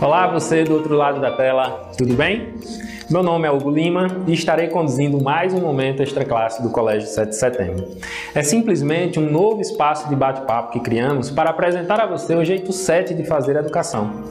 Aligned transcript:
Olá, 0.00 0.26
você 0.26 0.64
do 0.64 0.74
outro 0.74 0.94
lado 0.96 1.20
da 1.20 1.30
tela, 1.30 1.90
tudo 1.96 2.14
bem? 2.14 2.54
Meu 3.08 3.22
nome 3.22 3.46
é 3.46 3.50
Hugo 3.50 3.70
Lima 3.70 4.08
e 4.26 4.32
estarei 4.32 4.68
conduzindo 4.68 5.22
mais 5.22 5.54
um 5.54 5.60
momento 5.60 6.02
extra 6.02 6.24
classe 6.24 6.60
do 6.62 6.70
Colégio 6.70 7.08
7 7.08 7.28
de 7.28 7.36
Setembro. 7.36 7.88
É 8.34 8.42
simplesmente 8.42 9.20
um 9.20 9.30
novo 9.30 9.60
espaço 9.60 10.08
de 10.08 10.16
bate-papo 10.16 10.72
que 10.72 10.80
criamos 10.80 11.30
para 11.30 11.50
apresentar 11.50 12.00
a 12.00 12.06
você 12.06 12.34
o 12.34 12.44
jeito 12.44 12.72
7 12.72 13.14
de 13.14 13.24
fazer 13.24 13.56
educação. 13.56 14.24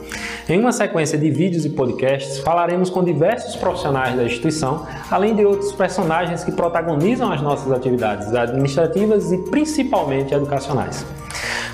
Em 0.48 0.60
uma 0.60 0.72
sequência 0.72 1.16
de 1.16 1.30
vídeos 1.30 1.64
e 1.64 1.70
podcasts, 1.70 2.38
falaremos 2.38 2.90
com 2.90 3.02
diversos 3.02 3.56
profissionais 3.56 4.14
da 4.14 4.24
instituição, 4.24 4.86
além 5.10 5.34
de 5.34 5.46
outros 5.46 5.72
personagens 5.72 6.44
que 6.44 6.52
protagonizam 6.52 7.32
as 7.32 7.40
nossas 7.40 7.72
atividades 7.72 8.34
administrativas 8.34 9.32
e 9.32 9.38
principalmente 9.50 10.34
educacionais. 10.34 11.06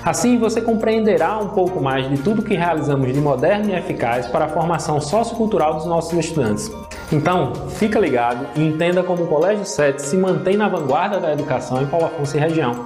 Assim, 0.03 0.39
você 0.39 0.59
compreenderá 0.61 1.37
um 1.37 1.49
pouco 1.49 1.79
mais 1.79 2.09
de 2.09 2.17
tudo 2.17 2.41
que 2.41 2.55
realizamos 2.55 3.13
de 3.13 3.21
moderno 3.21 3.69
e 3.69 3.75
eficaz 3.75 4.25
para 4.25 4.45
a 4.45 4.49
formação 4.49 4.99
sociocultural 4.99 5.75
dos 5.75 5.85
nossos 5.85 6.17
estudantes. 6.17 6.71
Então, 7.11 7.53
fica 7.69 7.99
ligado 7.99 8.47
e 8.55 8.65
entenda 8.65 9.03
como 9.03 9.23
o 9.23 9.27
Colégio 9.27 9.65
7 9.65 10.01
se 10.01 10.17
mantém 10.17 10.57
na 10.57 10.67
vanguarda 10.67 11.19
da 11.19 11.31
educação 11.31 11.81
em 11.83 11.85
Paulo 11.85 12.07
Afonso 12.07 12.35
e 12.35 12.39
região. 12.39 12.83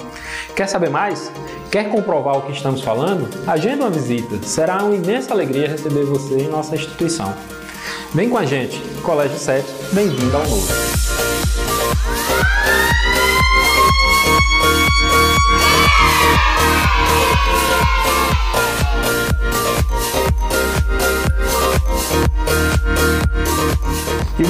Quer 0.55 0.67
saber 0.67 0.89
mais? 0.89 1.31
Quer 1.71 1.89
comprovar 1.89 2.37
o 2.37 2.41
que 2.41 2.51
estamos 2.51 2.81
falando? 2.81 3.29
Agenda 3.47 3.83
uma 3.83 3.91
visita. 3.91 4.37
Será 4.45 4.83
uma 4.83 4.95
imensa 4.95 5.33
alegria 5.33 5.69
receber 5.69 6.03
você 6.03 6.37
em 6.37 6.49
nossa 6.49 6.75
instituição. 6.75 7.33
Vem 8.13 8.29
com 8.29 8.37
a 8.37 8.45
gente, 8.45 8.79
Colégio 9.01 9.37
7, 9.37 9.65
bem-vindo 9.93 10.35
ao 10.35 10.43
novo. 10.47 10.95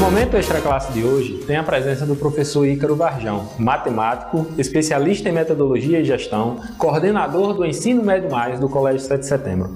Momento 0.06 0.38
extra 0.38 0.62
classe 0.62 0.94
de 0.94 1.04
hoje 1.04 1.40
tem 1.48 1.56
a 1.56 1.64
presença 1.64 2.06
do 2.06 2.16
professor 2.16 2.64
Ícaro 2.64 2.96
Varjão, 2.96 3.50
matemático, 3.58 4.46
especialista 4.56 5.30
em 5.30 5.32
metodologia 5.32 6.00
e 6.00 6.06
gestão, 6.06 6.62
coordenador 6.78 7.56
do 7.56 7.66
ensino 7.66 8.04
médio 8.04 8.30
mais 8.30 8.60
do 8.60 8.70
Colégio 8.70 9.00
7 9.00 9.22
de 9.22 9.26
Setembro. 9.26 9.76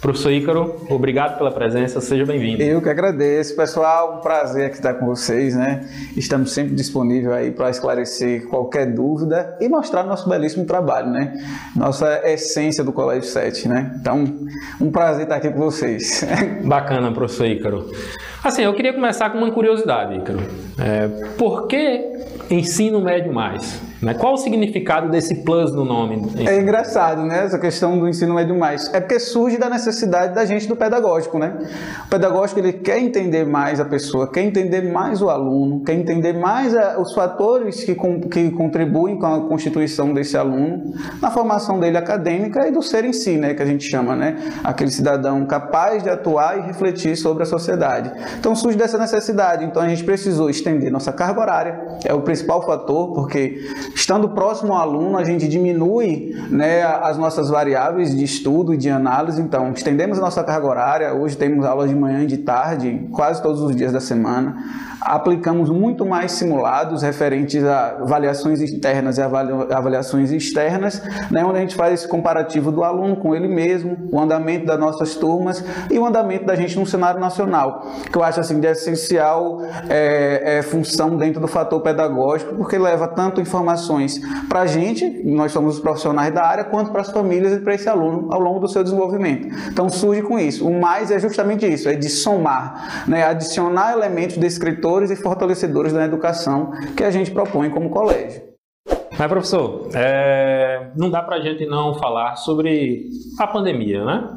Professor 0.00 0.30
Ícaro, 0.30 0.76
obrigado 0.88 1.36
pela 1.38 1.50
presença, 1.50 2.00
seja 2.00 2.24
bem-vindo. 2.24 2.62
Eu 2.62 2.80
que 2.80 2.88
agradeço, 2.88 3.56
pessoal, 3.56 4.18
um 4.18 4.20
prazer 4.20 4.66
aqui 4.66 4.76
estar 4.76 4.94
com 4.94 5.06
vocês, 5.06 5.56
né? 5.56 5.88
Estamos 6.16 6.52
sempre 6.52 6.76
disponíveis 6.76 7.32
aí 7.32 7.50
para 7.50 7.68
esclarecer 7.68 8.46
qualquer 8.46 8.86
dúvida 8.86 9.56
e 9.60 9.68
mostrar 9.68 10.04
nosso 10.04 10.28
belíssimo 10.28 10.64
trabalho, 10.64 11.10
né? 11.10 11.34
Nossa 11.74 12.22
essência 12.24 12.84
do 12.84 12.92
Colégio 12.92 13.28
7, 13.28 13.66
né? 13.66 13.92
Então, 14.00 14.24
um 14.80 14.88
prazer 14.92 15.24
estar 15.24 15.34
aqui 15.34 15.50
com 15.50 15.58
vocês. 15.58 16.24
Bacana, 16.64 17.10
professor 17.10 17.46
Ícaro. 17.46 17.90
Assim, 18.44 18.62
eu 18.62 18.74
queria 18.74 18.92
começar 18.92 19.30
com 19.30 19.38
uma 19.38 19.50
curiosidade, 19.50 20.16
Ícaro. 20.16 20.38
É, 20.78 21.08
por 21.36 21.66
que 21.66 22.08
ensino 22.48 23.00
médio 23.00 23.32
mais? 23.32 23.82
Né? 24.00 24.14
Qual 24.14 24.34
o 24.34 24.36
significado 24.36 25.10
desse 25.10 25.34
plus 25.36 25.72
no 25.72 25.84
nome? 25.84 26.22
É 26.46 26.60
engraçado, 26.60 27.24
né? 27.24 27.44
Essa 27.44 27.58
questão 27.58 27.98
do 27.98 28.08
ensino 28.08 28.34
médio 28.34 28.56
mais. 28.56 28.92
É 28.94 29.00
porque 29.00 29.18
surge 29.18 29.58
da 29.58 29.68
necessidade 29.68 30.34
da 30.34 30.44
gente 30.44 30.68
do 30.68 30.76
pedagógico, 30.76 31.38
né? 31.38 31.58
O 32.06 32.08
pedagógico 32.08 32.60
ele 32.60 32.72
quer 32.74 32.98
entender 33.00 33.44
mais 33.44 33.80
a 33.80 33.84
pessoa, 33.84 34.30
quer 34.30 34.42
entender 34.42 34.82
mais 34.92 35.20
o 35.20 35.28
aluno, 35.28 35.82
quer 35.82 35.94
entender 35.94 36.32
mais 36.32 36.76
a, 36.76 37.00
os 37.00 37.12
fatores 37.12 37.82
que, 37.82 37.94
com, 37.94 38.20
que 38.20 38.50
contribuem 38.52 39.18
com 39.18 39.26
a 39.26 39.40
constituição 39.48 40.14
desse 40.14 40.36
aluno 40.36 40.94
na 41.20 41.30
formação 41.30 41.80
dele 41.80 41.96
acadêmica 41.96 42.68
e 42.68 42.70
do 42.70 42.82
ser 42.82 43.04
em 43.04 43.12
si, 43.12 43.36
né? 43.36 43.54
Que 43.54 43.62
a 43.62 43.66
gente 43.66 43.88
chama, 43.88 44.14
né? 44.14 44.36
Aquele 44.62 44.92
cidadão 44.92 45.44
capaz 45.44 46.04
de 46.04 46.08
atuar 46.08 46.56
e 46.58 46.60
refletir 46.62 47.16
sobre 47.16 47.42
a 47.42 47.46
sociedade. 47.46 48.12
Então 48.38 48.54
surge 48.54 48.78
dessa 48.78 48.96
necessidade. 48.96 49.64
Então 49.64 49.82
a 49.82 49.88
gente 49.88 50.04
precisou 50.04 50.48
estender 50.48 50.90
nossa 50.92 51.12
carga 51.12 51.40
horária, 51.40 51.80
é 52.04 52.14
o 52.14 52.20
principal 52.20 52.64
fator, 52.64 53.12
porque 53.12 53.58
Estando 53.94 54.28
próximo 54.30 54.72
ao 54.72 54.80
aluno, 54.80 55.18
a 55.18 55.24
gente 55.24 55.48
diminui 55.48 56.34
né, 56.50 56.82
as 56.82 57.16
nossas 57.16 57.48
variáveis 57.48 58.16
de 58.16 58.24
estudo 58.24 58.74
e 58.74 58.76
de 58.76 58.90
análise. 58.90 59.40
Então, 59.40 59.72
estendemos 59.72 60.18
a 60.18 60.20
nossa 60.20 60.42
carga 60.44 60.66
horária. 60.66 61.14
Hoje 61.14 61.36
temos 61.36 61.64
aulas 61.64 61.88
de 61.90 61.96
manhã 61.96 62.22
e 62.22 62.26
de 62.26 62.38
tarde, 62.38 63.08
quase 63.12 63.42
todos 63.42 63.60
os 63.60 63.74
dias 63.74 63.92
da 63.92 64.00
semana 64.00 64.56
aplicamos 65.00 65.70
muito 65.70 66.04
mais 66.04 66.32
simulados 66.32 67.02
referentes 67.02 67.64
a 67.64 67.98
avaliações 68.00 68.60
internas 68.60 69.18
e 69.18 69.22
avaliações 69.22 70.30
externas, 70.30 71.02
né, 71.30 71.44
onde 71.44 71.58
a 71.58 71.60
gente 71.60 71.74
faz 71.74 71.94
esse 71.94 72.08
comparativo 72.08 72.70
do 72.72 72.82
aluno 72.82 73.16
com 73.16 73.34
ele 73.34 73.48
mesmo, 73.48 73.96
o 74.12 74.20
andamento 74.20 74.66
das 74.66 74.78
nossas 74.78 75.14
turmas 75.14 75.64
e 75.90 75.98
o 75.98 76.06
andamento 76.06 76.44
da 76.44 76.54
gente 76.54 76.78
no 76.78 76.86
cenário 76.86 77.20
nacional, 77.20 77.86
que 78.10 78.18
eu 78.18 78.22
acho 78.22 78.40
assim 78.40 78.60
de 78.60 78.66
essencial 78.66 79.62
é, 79.88 80.58
é, 80.58 80.62
função 80.62 81.16
dentro 81.16 81.40
do 81.40 81.48
fator 81.48 81.80
pedagógico, 81.80 82.54
porque 82.56 82.76
leva 82.76 83.08
tanto 83.08 83.40
informações 83.78 84.20
para 84.48 84.60
a 84.60 84.66
gente, 84.66 85.08
nós 85.24 85.52
somos 85.52 85.76
os 85.76 85.80
profissionais 85.80 86.34
da 86.34 86.44
área, 86.44 86.64
quanto 86.64 86.90
para 86.90 87.02
as 87.02 87.10
famílias 87.10 87.52
e 87.52 87.60
para 87.60 87.74
esse 87.74 87.88
aluno 87.88 88.32
ao 88.32 88.40
longo 88.40 88.58
do 88.58 88.68
seu 88.68 88.82
desenvolvimento. 88.82 89.48
Então 89.70 89.88
surge 89.88 90.22
com 90.22 90.38
isso. 90.38 90.66
O 90.66 90.80
mais 90.80 91.10
é 91.10 91.18
justamente 91.18 91.66
isso, 91.66 91.88
é 91.88 91.94
de 91.94 92.08
somar, 92.08 93.04
né, 93.08 93.24
adicionar 93.24 93.92
elementos 93.92 94.36
descritores 94.36 95.10
e 95.10 95.16
fortalecedores 95.16 95.92
da 95.92 96.04
educação 96.04 96.72
que 96.96 97.04
a 97.04 97.10
gente 97.10 97.30
propõe 97.30 97.70
como 97.70 97.90
colégio. 97.90 98.42
Mas, 99.18 99.26
professor, 99.26 99.88
é, 99.94 100.90
não 100.96 101.10
dá 101.10 101.22
para 101.22 101.36
a 101.36 101.40
gente 101.40 101.66
não 101.66 101.94
falar 101.94 102.36
sobre 102.36 103.08
a 103.38 103.48
pandemia, 103.48 104.04
né? 104.04 104.28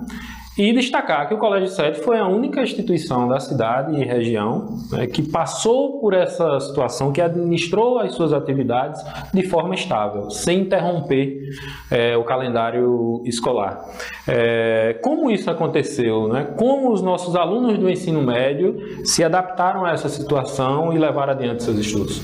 E 0.61 0.71
destacar 0.73 1.27
que 1.27 1.33
o 1.33 1.39
Colégio 1.39 1.69
7 1.69 2.01
foi 2.01 2.19
a 2.19 2.27
única 2.27 2.61
instituição 2.61 3.27
da 3.27 3.39
cidade 3.39 3.99
e 3.99 4.05
região 4.05 4.77
né, 4.91 5.07
que 5.07 5.23
passou 5.23 5.99
por 5.99 6.13
essa 6.13 6.59
situação, 6.59 7.11
que 7.11 7.19
administrou 7.19 7.97
as 7.97 8.13
suas 8.13 8.31
atividades 8.31 9.03
de 9.33 9.41
forma 9.41 9.73
estável, 9.73 10.29
sem 10.29 10.59
interromper 10.59 11.49
é, 11.89 12.15
o 12.15 12.23
calendário 12.23 13.23
escolar. 13.25 13.83
É, 14.27 14.99
como 15.01 15.31
isso 15.31 15.49
aconteceu? 15.49 16.27
Né? 16.27 16.53
Como 16.55 16.93
os 16.93 17.01
nossos 17.01 17.35
alunos 17.35 17.79
do 17.79 17.89
ensino 17.89 18.21
médio 18.21 19.03
se 19.03 19.23
adaptaram 19.23 19.83
a 19.83 19.93
essa 19.93 20.09
situação 20.09 20.93
e 20.93 20.99
levaram 20.99 21.33
adiante 21.33 21.63
seus 21.63 21.79
estudos? 21.79 22.21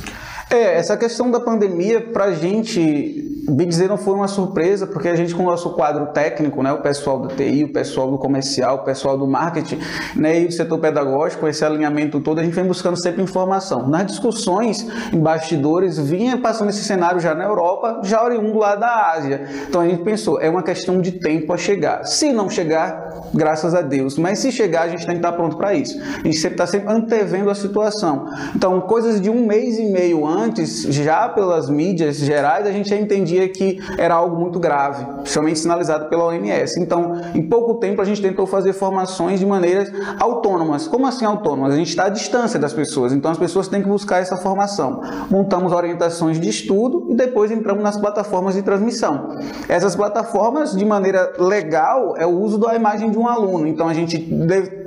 É, 0.52 0.78
essa 0.78 0.96
questão 0.96 1.32
da 1.32 1.40
pandemia, 1.40 2.00
para 2.00 2.26
a 2.26 2.34
gente 2.34 3.27
bem 3.48 3.68
dizer, 3.68 3.88
não 3.88 3.98
foi 3.98 4.14
uma 4.14 4.28
surpresa, 4.28 4.86
porque 4.86 5.08
a 5.08 5.16
gente, 5.16 5.34
com 5.34 5.44
o 5.44 5.46
nosso 5.46 5.70
quadro 5.72 6.08
técnico, 6.08 6.62
né, 6.62 6.72
o 6.74 6.82
pessoal 6.82 7.20
do 7.20 7.30
TI, 7.30 7.64
o 7.64 7.72
pessoal 7.72 8.12
do 8.12 8.18
comercial, 8.18 8.78
o 8.78 8.80
pessoal 8.80 9.18
do 9.18 9.26
marketing 9.26 9.80
né, 10.16 10.42
e 10.42 10.48
do 10.48 10.54
setor 10.54 10.80
pedagógico, 10.80 11.48
esse 11.48 11.64
alinhamento 11.64 12.20
todo, 12.20 12.40
a 12.40 12.44
gente 12.44 12.54
vem 12.54 12.66
buscando 12.66 13.02
sempre 13.02 13.22
informação. 13.22 13.88
Nas 13.88 14.08
discussões 14.08 14.86
em 15.14 15.20
bastidores, 15.20 15.98
vinha 15.98 16.38
passando 16.38 16.70
esse 16.70 16.84
cenário 16.84 17.20
já 17.20 17.34
na 17.34 17.46
Europa, 17.46 18.02
já 18.04 18.24
oriundo 18.24 18.58
lá 18.58 18.76
da 18.76 19.14
Ásia. 19.14 19.48
Então 19.68 19.82
a 19.82 19.88
gente 19.88 20.04
pensou, 20.04 20.42
é 20.42 20.50
uma 20.50 20.64
questão 20.64 21.00
de 21.00 21.14
tempo 21.14 21.54
a 21.54 21.58
chegar. 21.58 22.06
Se 22.06 22.34
não 22.34 22.50
chegar, 22.50 23.30
graças 23.34 23.74
a 23.74 23.82
Deus, 23.82 24.18
mas 24.18 24.40
se 24.40 24.52
chegar, 24.52 24.84
a 24.84 24.90
gente 24.90 25.06
tem 25.06 25.16
que 25.16 25.20
estar 25.20 25.32
pronto 25.32 25.56
para 25.56 25.74
isso. 25.74 25.98
A 26.00 26.28
gente 26.28 26.36
está 26.36 26.68
sempre 26.68 26.92
antevendo 26.92 27.50
a 27.50 27.56
situação. 27.56 28.26
Então, 28.56 28.82
coisas 28.82 29.22
de 29.22 29.30
um 29.30 29.46
mês 29.46 29.80
e 29.80 29.86
meio 29.86 30.26
antes, 30.26 30.82
já 30.84 31.30
pelas 31.30 31.70
mídias 31.70 32.18
gerais, 32.18 32.66
a 32.66 32.72
gente 32.72 32.90
já 32.90 32.98
entendia 32.98 33.37
que 33.50 33.80
era 33.98 34.16
algo 34.16 34.36
muito 34.38 34.60
grave, 34.60 35.06
principalmente 35.18 35.60
sinalizado 35.60 36.10
pela 36.10 36.26
OMS. 36.26 36.80
Então, 36.80 37.22
em 37.34 37.42
pouco 37.42 37.76
tempo, 37.76 38.02
a 38.02 38.06
gente 38.06 38.22
tentou 38.22 38.46
fazer 38.46 38.74
formações 38.74 39.40
de 39.40 39.46
maneiras 39.46 39.92
autônomas. 40.20 40.88
Como 40.88 41.06
assim 41.06 41.26
autônomas? 41.26 41.74
A 41.74 41.78
gente 41.78 41.90
está 41.90 42.06
à 42.06 42.10
distância 42.10 42.60
das 42.60 42.74
pessoas, 42.74 43.12
então 43.12 43.32
as 43.32 43.38
pessoas 43.38 43.68
têm 43.68 43.82
que 43.82 43.90
buscar 43.90 44.20
essa 44.20 44.38
formação. 44.38 45.02
Montamos 45.30 45.72
orientações 45.72 46.40
de 46.40 46.50
estudo 46.50 47.08
e 47.10 47.16
depois 47.16 47.52
entramos 47.52 47.84
nas 47.84 47.98
plataformas 47.98 48.56
de 48.56 48.62
transmissão. 48.62 49.38
Essas 49.68 49.96
plataformas, 49.96 50.76
de 50.76 50.86
maneira 50.86 51.34
legal, 51.38 52.16
é 52.18 52.26
o 52.26 52.30
uso 52.30 52.58
da 52.58 52.74
imagem 52.76 53.12
de 53.12 53.18
um 53.18 53.28
aluno. 53.28 53.68
Então, 53.68 53.88
a 53.88 53.94
gente 53.94 54.18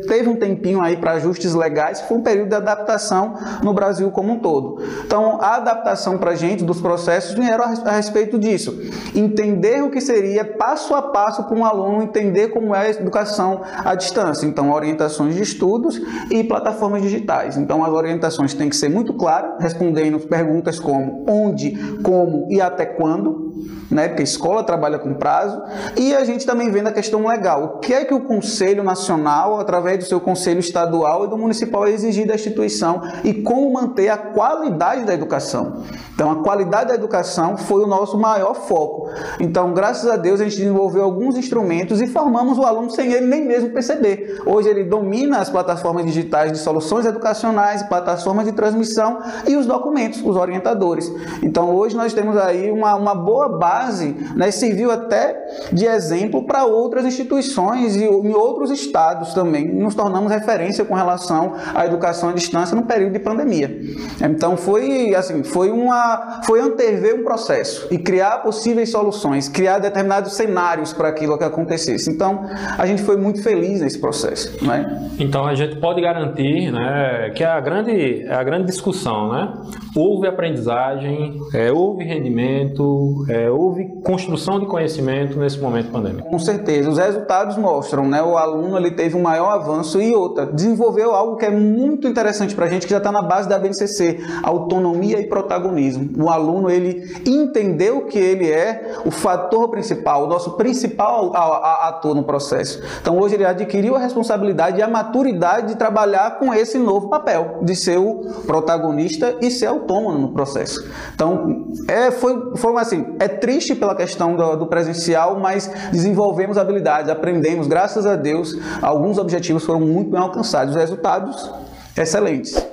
teve 0.06 0.29
um 0.29 0.37
tempinho 0.37 0.81
aí 0.81 0.96
para 0.96 1.12
ajustes 1.12 1.55
legais, 1.55 2.00
foi 2.03 2.17
um 2.17 2.23
período 2.23 2.49
de 2.49 2.55
adaptação 2.55 3.35
no 3.62 3.73
Brasil 3.73 4.11
como 4.11 4.32
um 4.32 4.38
todo. 4.38 4.82
Então, 5.05 5.38
a 5.41 5.56
adaptação 5.56 6.19
para 6.19 6.32
a 6.32 6.35
gente 6.35 6.64
dos 6.64 6.81
processos 6.81 7.35
vieram 7.35 7.64
a 7.85 7.93
respeito 7.93 8.38
disso. 8.40 8.81
Entender 9.14 9.82
o 9.82 9.90
que 9.90 10.00
seria 10.00 10.44
passo 10.44 10.94
a 10.94 11.02
passo 11.02 11.44
para 11.44 11.56
um 11.56 11.64
aluno 11.64 12.02
entender 12.02 12.48
como 12.48 12.75
é 12.75 12.87
a 12.87 12.90
educação 12.90 13.60
à 13.84 13.94
distância. 13.94 14.46
Então, 14.46 14.72
orientações 14.72 15.34
de 15.34 15.42
estudos 15.42 16.00
e 16.31 16.42
plataformas 16.42 17.02
digitais. 17.02 17.56
Então, 17.56 17.84
as 17.84 17.92
orientações 17.92 18.54
têm 18.54 18.69
que 18.69 18.76
ser 18.76 18.88
muito 18.88 19.14
claras, 19.14 19.62
respondendo 19.62 20.19
perguntas 20.20 20.81
como 20.81 21.25
onde, 21.28 21.76
como 22.02 22.48
e 22.50 22.60
até 22.60 22.87
quando 22.87 23.50
né? 23.90 24.08
Porque 24.08 24.22
a 24.22 24.25
escola 24.25 24.62
trabalha 24.62 24.98
com 24.98 25.14
prazo. 25.14 25.60
E 25.96 26.14
a 26.14 26.25
gente 26.25 26.46
também 26.46 26.70
vê 26.70 26.81
na 26.81 26.93
questão 26.93 27.26
legal. 27.26 27.64
O 27.64 27.78
que 27.78 27.93
é 27.93 28.04
que 28.04 28.14
o 28.14 28.20
Conselho 28.20 28.84
Nacional, 28.84 29.58
através 29.58 29.98
do 29.98 30.04
seu 30.04 30.20
Conselho 30.20 30.60
Estadual 30.60 31.25
e 31.25 31.28
do 31.28 31.36
Municipal, 31.36 31.86
é 31.86 31.90
exigir 31.90 32.26
da 32.26 32.34
instituição 32.34 33.02
e 33.25 33.34
como 33.34 33.72
manter 33.72 34.08
a 34.08 34.16
qualidade 34.16 35.04
da 35.04 35.12
educação. 35.12 35.82
Então, 36.14 36.31
a 36.31 36.43
qualidade 36.43 36.90
da 36.90 36.94
educação 36.94 37.56
foi 37.56 37.82
o 37.82 37.86
nosso 37.86 38.16
maior 38.16 38.30
foco. 38.55 39.09
Então, 39.38 39.73
graças 39.73 40.09
a 40.11 40.17
Deus, 40.17 40.41
a 40.41 40.44
gente 40.44 40.56
desenvolveu 40.56 41.03
alguns 41.03 41.37
instrumentos 41.37 42.00
e 42.00 42.06
formamos 42.06 42.59
o 42.59 42.62
aluno 42.62 42.91
sem 42.91 43.12
ele 43.12 43.27
nem 43.27 43.44
mesmo 43.44 43.71
perceber. 43.71 44.41
Hoje, 44.47 44.69
ele 44.69 44.85
domina 44.85 45.38
as 45.38 45.50
plataformas 45.50 46.06
digitais 46.06 46.53
de 46.53 46.59
soluções 46.59 47.06
educacionais, 47.06 47.82
plataformas 47.82 48.47
de 48.47 48.53
transmissão 48.53 49.19
e 49.47 49.56
os 49.56 49.67
documentos, 49.67 50.23
os 50.25 50.37
orientadores. 50.37 51.11
Então, 51.43 51.75
hoje, 51.75 51.97
nós 51.97 52.12
temos 52.12 52.37
aí 52.37 52.71
uma, 52.71 52.94
uma 52.94 53.15
boa 53.15 53.49
base, 53.49 54.17
né, 54.37 54.50
serviu 54.50 54.91
até 54.91 55.41
de 55.73 55.87
exemplo 55.87 56.44
para 56.44 56.65
outras 56.65 57.05
instituições 57.05 57.97
e 57.97 58.05
em 58.05 58.35
outros 58.35 58.71
estados 58.71 59.35
também. 59.35 59.69
Nos 59.69 59.94
tornamos 59.94 60.31
referência 60.31 60.85
com 60.85 60.94
relação 60.94 61.55
à 61.75 61.87
educação 61.87 62.29
à 62.29 62.32
distância 62.32 62.77
no 62.77 62.82
período 62.82 63.12
de 63.12 63.19
pandemia. 63.19 63.81
Então, 64.21 64.56
foi 64.56 65.15
assim, 65.15 65.43
foi 65.43 65.71
uma 65.71 66.41
foi 66.44 66.61
antever 66.61 67.15
um 67.15 67.25
processo 67.25 67.88
e 67.91 67.99
criar 67.99 68.19
possíveis 68.38 68.90
soluções, 68.90 69.49
criar 69.49 69.78
determinados 69.78 70.34
cenários 70.34 70.93
para 70.93 71.08
aquilo 71.08 71.37
que 71.38 71.44
acontecesse. 71.44 72.11
Então, 72.11 72.44
a 72.78 72.87
gente 72.87 73.02
foi 73.02 73.17
muito 73.17 73.43
feliz 73.43 73.81
nesse 73.81 73.99
processo. 73.99 74.64
Né? 74.64 75.11
Então, 75.19 75.46
a 75.46 75.55
gente 75.55 75.76
pode 75.76 76.00
garantir 76.00 76.70
né, 76.70 77.31
que 77.34 77.44
a 77.44 77.61
grande, 77.61 78.26
a 78.28 78.43
grande 78.43 78.67
discussão, 78.67 79.32
né? 79.32 79.52
houve 79.94 80.26
aprendizagem, 80.26 81.40
é, 81.52 81.72
houve 81.72 82.05
rendimento, 82.05 83.25
é, 83.28 83.50
houve 83.50 83.87
construção 84.05 84.61
de 84.61 84.67
conhecimento 84.67 85.38
nesse 85.38 85.58
momento 85.58 85.90
pandêmico. 85.90 86.28
Com 86.28 86.38
certeza, 86.38 86.88
os 86.88 86.99
resultados 86.99 87.56
mostram, 87.56 88.08
né? 88.08 88.22
O 88.22 88.37
aluno 88.37 88.76
ele 88.76 88.90
teve 88.93 89.17
um 89.17 89.22
maior 89.22 89.50
avanço 89.50 90.00
e 90.00 90.14
outra, 90.14 90.46
desenvolveu 90.46 91.14
algo 91.14 91.37
que 91.37 91.44
é 91.44 91.50
muito 91.50 92.06
interessante 92.06 92.55
para 92.55 92.67
a 92.67 92.69
gente, 92.69 92.87
que 92.87 92.93
já 92.93 92.99
está 92.99 93.12
na 93.12 93.22
base 93.22 93.49
da 93.49 93.58
BNCC, 93.58 94.19
autonomia 94.43 95.20
e 95.20 95.26
protagonismo. 95.26 96.11
O 96.22 96.28
aluno 96.28 96.70
ele 96.70 97.05
entendeu 97.26 98.06
que 98.10 98.18
ele 98.18 98.50
é 98.50 98.94
o 99.04 99.10
fator 99.10 99.68
principal, 99.68 100.24
o 100.24 100.26
nosso 100.26 100.52
principal 100.56 101.32
ator 101.34 102.14
no 102.14 102.24
processo. 102.24 102.82
Então 103.00 103.18
hoje 103.18 103.36
ele 103.36 103.46
adquiriu 103.46 103.96
a 103.96 103.98
responsabilidade 103.98 104.78
e 104.78 104.82
a 104.82 104.88
maturidade 104.88 105.68
de 105.68 105.76
trabalhar 105.76 106.38
com 106.38 106.52
esse 106.52 106.78
novo 106.78 107.08
papel, 107.08 107.60
de 107.62 107.74
ser 107.74 107.98
o 107.98 108.16
protagonista 108.46 109.36
e 109.40 109.50
ser 109.50 109.66
autônomo 109.66 110.18
no 110.18 110.32
processo. 110.32 110.86
Então 111.14 111.66
é, 111.88 112.10
foi, 112.10 112.56
foi 112.56 112.76
assim, 112.76 113.16
é 113.18 113.28
triste 113.28 113.74
pela 113.74 113.94
questão 113.94 114.34
do, 114.36 114.56
do 114.56 114.66
presencial, 114.66 115.38
mas 115.38 115.70
desenvolvemos 115.92 116.58
habilidades, 116.58 117.10
aprendemos, 117.10 117.66
graças 117.66 118.04
a 118.04 118.16
Deus, 118.16 118.54
alguns 118.82 119.16
objetivos 119.16 119.64
foram 119.64 119.80
muito 119.80 120.10
bem 120.10 120.20
alcançados, 120.20 120.74
os 120.74 120.80
resultados 120.80 121.50
excelentes. 121.96 122.69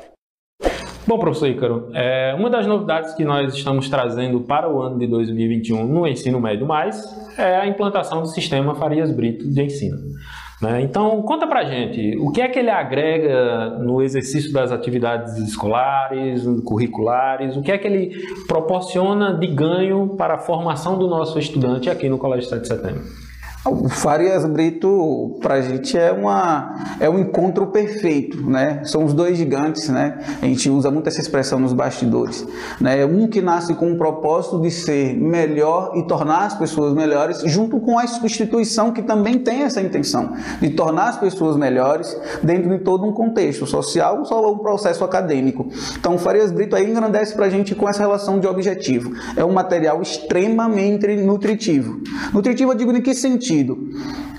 Bom, 1.08 1.18
professor 1.18 1.48
Ícaro, 1.48 1.90
é, 1.94 2.36
uma 2.38 2.50
das 2.50 2.68
novidades 2.68 3.14
que 3.14 3.24
nós 3.24 3.54
estamos 3.54 3.88
trazendo 3.88 4.42
para 4.42 4.70
o 4.70 4.82
ano 4.82 5.00
de 5.00 5.08
2021 5.08 5.88
no 5.88 6.06
ensino 6.06 6.38
médio 6.42 6.68
mais 6.68 7.02
é 7.38 7.56
a 7.56 7.66
implantação 7.66 8.22
do 8.22 8.28
sistema 8.28 8.76
Farias 8.76 9.10
Brito 9.10 9.48
de 9.48 9.64
ensino. 9.64 9.98
Né? 10.62 10.82
Então, 10.82 11.22
conta 11.22 11.48
pra 11.48 11.64
gente, 11.64 12.18
o 12.18 12.30
que 12.30 12.42
é 12.42 12.50
que 12.50 12.60
ele 12.60 12.70
agrega 12.70 13.70
no 13.80 14.02
exercício 14.02 14.52
das 14.52 14.70
atividades 14.70 15.38
escolares, 15.38 16.44
curriculares, 16.66 17.56
o 17.56 17.62
que 17.62 17.72
é 17.72 17.78
que 17.78 17.88
ele 17.88 18.12
proporciona 18.46 19.34
de 19.34 19.48
ganho 19.48 20.10
para 20.18 20.34
a 20.34 20.38
formação 20.38 20.98
do 20.98 21.08
nosso 21.08 21.40
estudante 21.40 21.90
aqui 21.90 22.10
no 22.10 22.18
Colégio 22.18 22.50
7 22.50 22.62
de 22.64 22.68
Setembro? 22.68 23.27
O 23.70 23.90
Farias 23.90 24.46
Brito, 24.46 25.36
para 25.42 25.56
a 25.56 25.62
gente, 25.62 25.98
é, 25.98 26.14
uma, 26.14 26.96
é 27.02 27.10
um 27.10 27.20
encontro 27.20 27.68
perfeito, 27.68 28.50
né? 28.50 28.82
São 28.86 29.04
os 29.04 29.14
dois 29.14 29.38
gigantes, 29.38 29.90
né? 29.90 30.20
A 30.42 30.46
gente 30.46 30.70
usa 30.70 30.90
muito 30.90 31.08
essa 31.08 31.20
expressão 31.20 31.60
nos 31.60 31.74
bastidores, 31.74 32.48
né? 32.80 33.06
Um 33.06 33.28
que 33.28 33.42
nasce 33.42 33.74
com 33.74 33.92
o 33.92 33.98
propósito 33.98 34.62
de 34.62 34.72
ser 34.72 35.18
melhor 35.18 35.92
e 35.96 36.04
tornar 36.04 36.46
as 36.46 36.54
pessoas 36.54 36.94
melhores, 36.94 37.42
junto 37.46 37.78
com 37.82 38.00
a 38.00 38.06
instituição 38.06 38.94
que 38.94 39.02
também 39.02 39.38
tem 39.38 39.64
essa 39.64 39.82
intenção 39.82 40.32
de 40.62 40.70
tornar 40.70 41.10
as 41.10 41.18
pessoas 41.18 41.58
melhores 41.58 42.18
dentro 42.42 42.70
de 42.70 42.80
todo 42.80 43.06
um 43.06 43.12
contexto 43.12 43.66
social, 43.66 44.24
só 44.24 44.50
um 44.50 44.60
processo 44.60 45.04
acadêmico. 45.04 45.68
Então, 46.00 46.16
o 46.16 46.18
Farias 46.18 46.52
Brito 46.52 46.74
aí 46.74 46.90
engrandece 46.90 47.36
para 47.36 47.48
a 47.48 47.50
gente 47.50 47.76
com 47.76 47.90
essa 47.90 48.00
relação 48.00 48.40
de 48.40 48.48
objetivo. 48.48 49.12
É 49.36 49.44
um 49.44 49.52
material 49.52 50.02
extremamente 50.02 51.06
nutritivo. 51.18 52.00
Nutritivo, 52.34 52.72
eu 52.72 52.76
digo 52.76 52.94
de 52.94 53.02
que 53.02 53.14
sentido? 53.14 53.57
Sentido. 53.58 53.90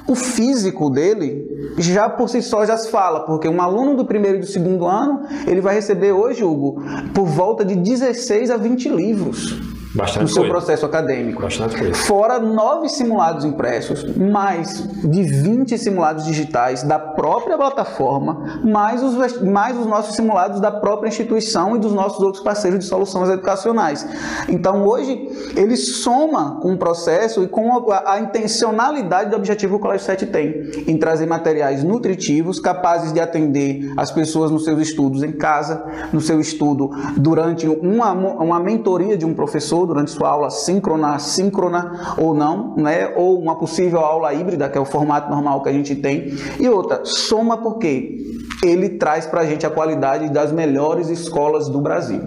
O 0.07 0.15
físico 0.15 0.89
dele 0.89 1.75
já 1.79 2.09
por 2.09 2.29
si 2.29 2.41
só 2.41 2.65
já 2.65 2.77
se 2.77 2.91
fala, 2.91 3.21
porque 3.21 3.49
um 3.49 3.61
aluno 3.61 3.97
do 3.97 4.05
primeiro 4.05 4.39
e 4.39 4.41
do 4.41 4.47
segundo 4.47 4.87
ano, 4.87 5.23
ele 5.47 5.61
vai 5.61 5.75
receber 5.75 6.13
hoje, 6.13 6.43
Hugo, 6.43 6.83
por 7.13 7.27
volta 7.27 7.65
de 7.65 7.77
16 7.77 8.51
a 8.51 8.57
20 8.57 8.89
livros. 8.89 9.78
Bastante 9.95 10.23
no 10.23 10.29
seu 10.29 10.43
coisa. 10.43 10.53
processo 10.53 10.87
acadêmico. 10.87 11.41
Bastante 11.41 11.77
coisa. 11.77 11.95
Fora 11.95 12.39
nove 12.39 12.89
simulados 12.89 13.45
impressos, 13.45 14.05
mais 14.17 14.87
de 15.03 15.23
20 15.23 15.79
simulados 15.79 16.25
digitais 16.25 16.83
da 16.83 16.99
própria 16.99 17.57
plataforma, 17.57 18.61
mais 18.65 19.03
os, 19.03 19.41
mais 19.41 19.79
os 19.79 19.87
nossos 19.87 20.15
simulados 20.15 20.61
da 20.61 20.71
própria 20.71 21.09
instituição 21.09 21.77
e 21.77 21.79
dos 21.79 21.93
nossos 21.93 22.21
outros 22.21 22.43
parceiros 22.43 22.81
de 22.81 22.85
soluções 22.85 23.31
educacionais. 23.31 24.07
Então, 24.49 24.87
hoje, 24.87 25.29
ele 25.57 25.77
soma 25.77 26.61
com 26.61 26.75
o 26.75 26.79
processo 26.79 27.43
e 27.43 27.49
com 27.49 27.91
a, 27.91 28.13
a 28.13 28.21
intencionalidade 28.21 29.31
do 29.31 29.37
objetivo 29.37 29.75
que 29.75 29.79
o 29.79 29.83
Colégio 29.83 30.07
7 30.07 30.27
tem, 30.27 30.71
em 30.87 30.99
trazer 30.99 31.27
materiais 31.27 31.83
nutritivos, 31.83 32.61
capazes 32.61 33.13
de 33.13 33.21
atender 33.21 33.93
as 33.97 34.11
pessoas 34.11 34.51
nos 34.51 34.65
seus 34.65 34.81
estudos 34.81 35.23
em 35.23 35.33
casa, 35.33 35.85
no 36.13 36.21
seu 36.21 36.41
estudo 36.41 36.91
durante 37.17 37.67
uma, 37.67 38.13
uma 38.13 38.61
mentoria 38.61 39.17
de 39.17 39.25
um 39.25 39.35
professor 39.35 39.78
professor 39.79 39.87
durante 39.87 40.11
sua 40.11 40.29
aula 40.31 40.51
síncrona, 40.51 41.19
síncrona 41.19 42.15
ou 42.17 42.35
não, 42.35 42.75
né? 42.77 43.13
ou 43.17 43.39
uma 43.39 43.57
possível 43.57 44.01
aula 44.01 44.33
híbrida, 44.35 44.69
que 44.69 44.77
é 44.77 44.81
o 44.81 44.85
formato 44.85 45.31
normal 45.31 45.63
que 45.63 45.69
a 45.69 45.73
gente 45.73 45.95
tem. 45.95 46.35
E 46.59 46.69
outra, 46.69 47.05
soma 47.05 47.59
porque 47.59 48.19
ele 48.65 48.91
traz 48.91 49.27
para 49.27 49.43
a 49.43 49.47
gente 49.47 49.67
a 49.67 49.71
qualidade 49.71 50.31
das 50.31 50.53
melhores 50.53 51.09
escolas 51.09 51.69
do 51.69 51.81
Brasil. 51.81 52.21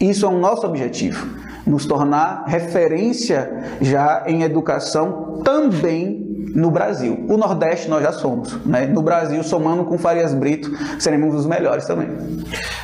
Isso 0.00 0.24
é 0.24 0.28
o 0.28 0.38
nosso 0.38 0.64
objetivo, 0.64 1.26
nos 1.66 1.84
tornar 1.84 2.44
referência 2.46 3.76
já 3.80 4.24
em 4.26 4.42
educação 4.42 5.40
também 5.44 6.27
no 6.58 6.72
Brasil. 6.72 7.24
O 7.28 7.36
Nordeste 7.36 7.88
nós 7.88 8.02
já 8.02 8.12
somos, 8.12 8.52
né? 8.66 8.86
No 8.86 9.00
Brasil, 9.00 9.42
somando 9.44 9.84
com 9.84 9.96
Farias 9.96 10.34
Brito, 10.34 10.70
seremos 10.98 11.34
os 11.34 11.46
melhores 11.46 11.86
também. 11.86 12.08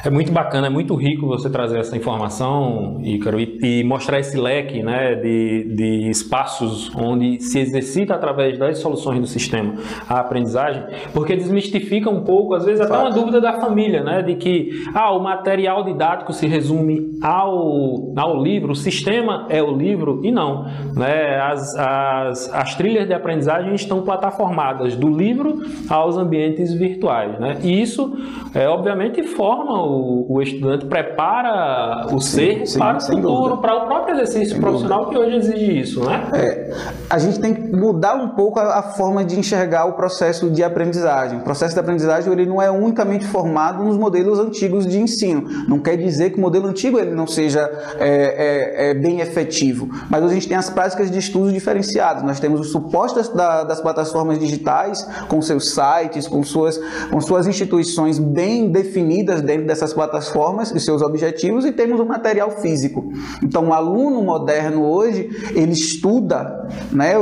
É 0.04 0.10
muito 0.10 0.30
bacana, 0.30 0.68
é 0.68 0.70
muito 0.70 0.94
rico 0.94 1.26
você 1.26 1.50
trazer 1.50 1.78
essa 1.78 1.96
informação, 1.96 2.98
Ícaro, 3.02 3.40
e, 3.40 3.80
e 3.80 3.84
mostrar 3.84 4.20
esse 4.20 4.36
leque 4.36 4.82
né, 4.82 5.14
de, 5.16 5.74
de 5.74 6.10
espaços 6.10 6.94
onde 6.94 7.40
se 7.42 7.58
exercita 7.58 8.14
através 8.14 8.58
das 8.58 8.78
soluções 8.78 9.18
do 9.18 9.26
sistema 9.26 9.74
a 10.08 10.20
aprendizagem, 10.20 10.84
porque 11.12 11.34
desmistifica 11.34 12.08
um 12.10 12.22
pouco, 12.22 12.54
às 12.54 12.64
vezes 12.64 12.80
até 12.80 12.96
uma 12.96 13.10
dúvida 13.10 13.40
da 13.40 13.54
família, 13.54 14.04
né, 14.04 14.22
de 14.22 14.36
que 14.36 14.70
ah, 14.94 15.10
o 15.12 15.22
material 15.22 15.82
didático 15.82 16.32
se 16.32 16.46
resume 16.46 17.18
ao, 17.22 18.12
ao 18.16 18.42
livro, 18.42 18.72
o 18.72 18.76
sistema 18.76 19.46
é 19.48 19.62
o 19.62 19.74
livro, 19.74 20.20
e 20.22 20.30
não. 20.30 20.64
Né, 20.94 21.40
as, 21.40 21.74
as, 21.76 22.52
as 22.52 22.74
trilhas 22.74 23.06
de 23.06 23.14
aprendizagem 23.14 23.63
estão 23.72 24.02
plataformadas 24.02 24.96
do 24.96 25.08
livro 25.08 25.62
aos 25.88 26.16
ambientes 26.16 26.72
virtuais. 26.72 27.38
Né, 27.38 27.58
e 27.62 27.80
isso, 27.80 28.16
é, 28.54 28.68
obviamente, 28.68 29.22
forma 29.22 29.82
o 29.82 30.14
o, 30.28 30.42
estudante 30.42 30.86
prepara 30.86 32.06
o 32.12 32.20
sim, 32.20 32.36
ser 32.36 32.66
sim, 32.66 32.78
para 32.78 32.98
o 32.98 33.00
futuro, 33.00 33.58
para 33.58 33.74
o 33.76 33.86
próprio 33.86 34.14
exercício 34.14 34.50
sem 34.50 34.60
profissional 34.60 35.04
dúvida. 35.04 35.20
que 35.20 35.26
hoje 35.26 35.36
exige 35.36 35.80
isso, 35.80 36.04
né? 36.04 36.28
É, 36.32 36.74
a 37.08 37.18
gente 37.18 37.40
tem 37.40 37.54
que 37.54 37.74
mudar 37.74 38.14
um 38.14 38.30
pouco 38.30 38.58
a, 38.58 38.78
a, 38.78 38.82
forma 38.82 39.24
de 39.24 39.38
enxergar 39.38 39.86
o 39.86 39.92
processo 39.94 40.50
de 40.50 40.62
aprendizagem. 40.62 41.38
O 41.38 41.42
processo 41.42 41.74
de 41.74 41.80
aprendizagem 41.80 42.32
ele 42.32 42.46
não 42.46 42.60
é 42.60 42.70
unicamente 42.70 43.26
formado 43.26 43.84
nos 43.84 43.96
modelos 43.96 44.38
antigos 44.38 44.86
de 44.86 44.98
ensino. 44.98 45.44
Não 45.68 45.78
quer 45.78 45.96
dizer 45.96 46.30
que 46.30 46.38
o 46.38 46.40
modelo 46.40 46.66
antigo 46.66 46.98
ele 46.98 47.12
não 47.12 47.26
seja 47.26 47.60
é, 47.98 48.88
é, 48.88 48.90
é 48.90 48.94
bem 48.94 49.20
efetivo, 49.20 49.88
mas 50.10 50.24
a 50.24 50.28
gente 50.28 50.48
tem 50.48 50.56
as 50.56 50.70
práticas 50.70 51.10
de 51.10 51.18
estudos 51.18 51.52
diferenciados. 51.52 52.22
Nós 52.22 52.40
temos 52.40 52.60
os 52.60 52.70
supostas 52.70 53.28
da, 53.28 53.43
das 53.64 53.80
plataformas 53.80 54.38
digitais, 54.38 55.06
com 55.28 55.40
seus 55.40 55.74
sites, 55.74 56.26
com 56.26 56.42
suas, 56.42 56.80
com 57.10 57.20
suas 57.20 57.46
instituições 57.46 58.18
bem 58.18 58.70
definidas 58.70 59.40
dentro 59.40 59.66
dessas 59.66 59.92
plataformas 59.92 60.70
e 60.70 60.80
seus 60.80 61.02
objetivos, 61.02 61.64
e 61.64 61.72
temos 61.72 62.00
o 62.00 62.04
material 62.04 62.50
físico. 62.50 63.10
Então, 63.42 63.68
o 63.68 63.72
aluno 63.72 64.22
moderno 64.22 64.84
hoje, 64.84 65.30
ele 65.54 65.72
estuda, 65.72 66.68
né? 66.92 67.14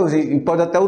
pode 0.45 0.62
até 0.62 0.79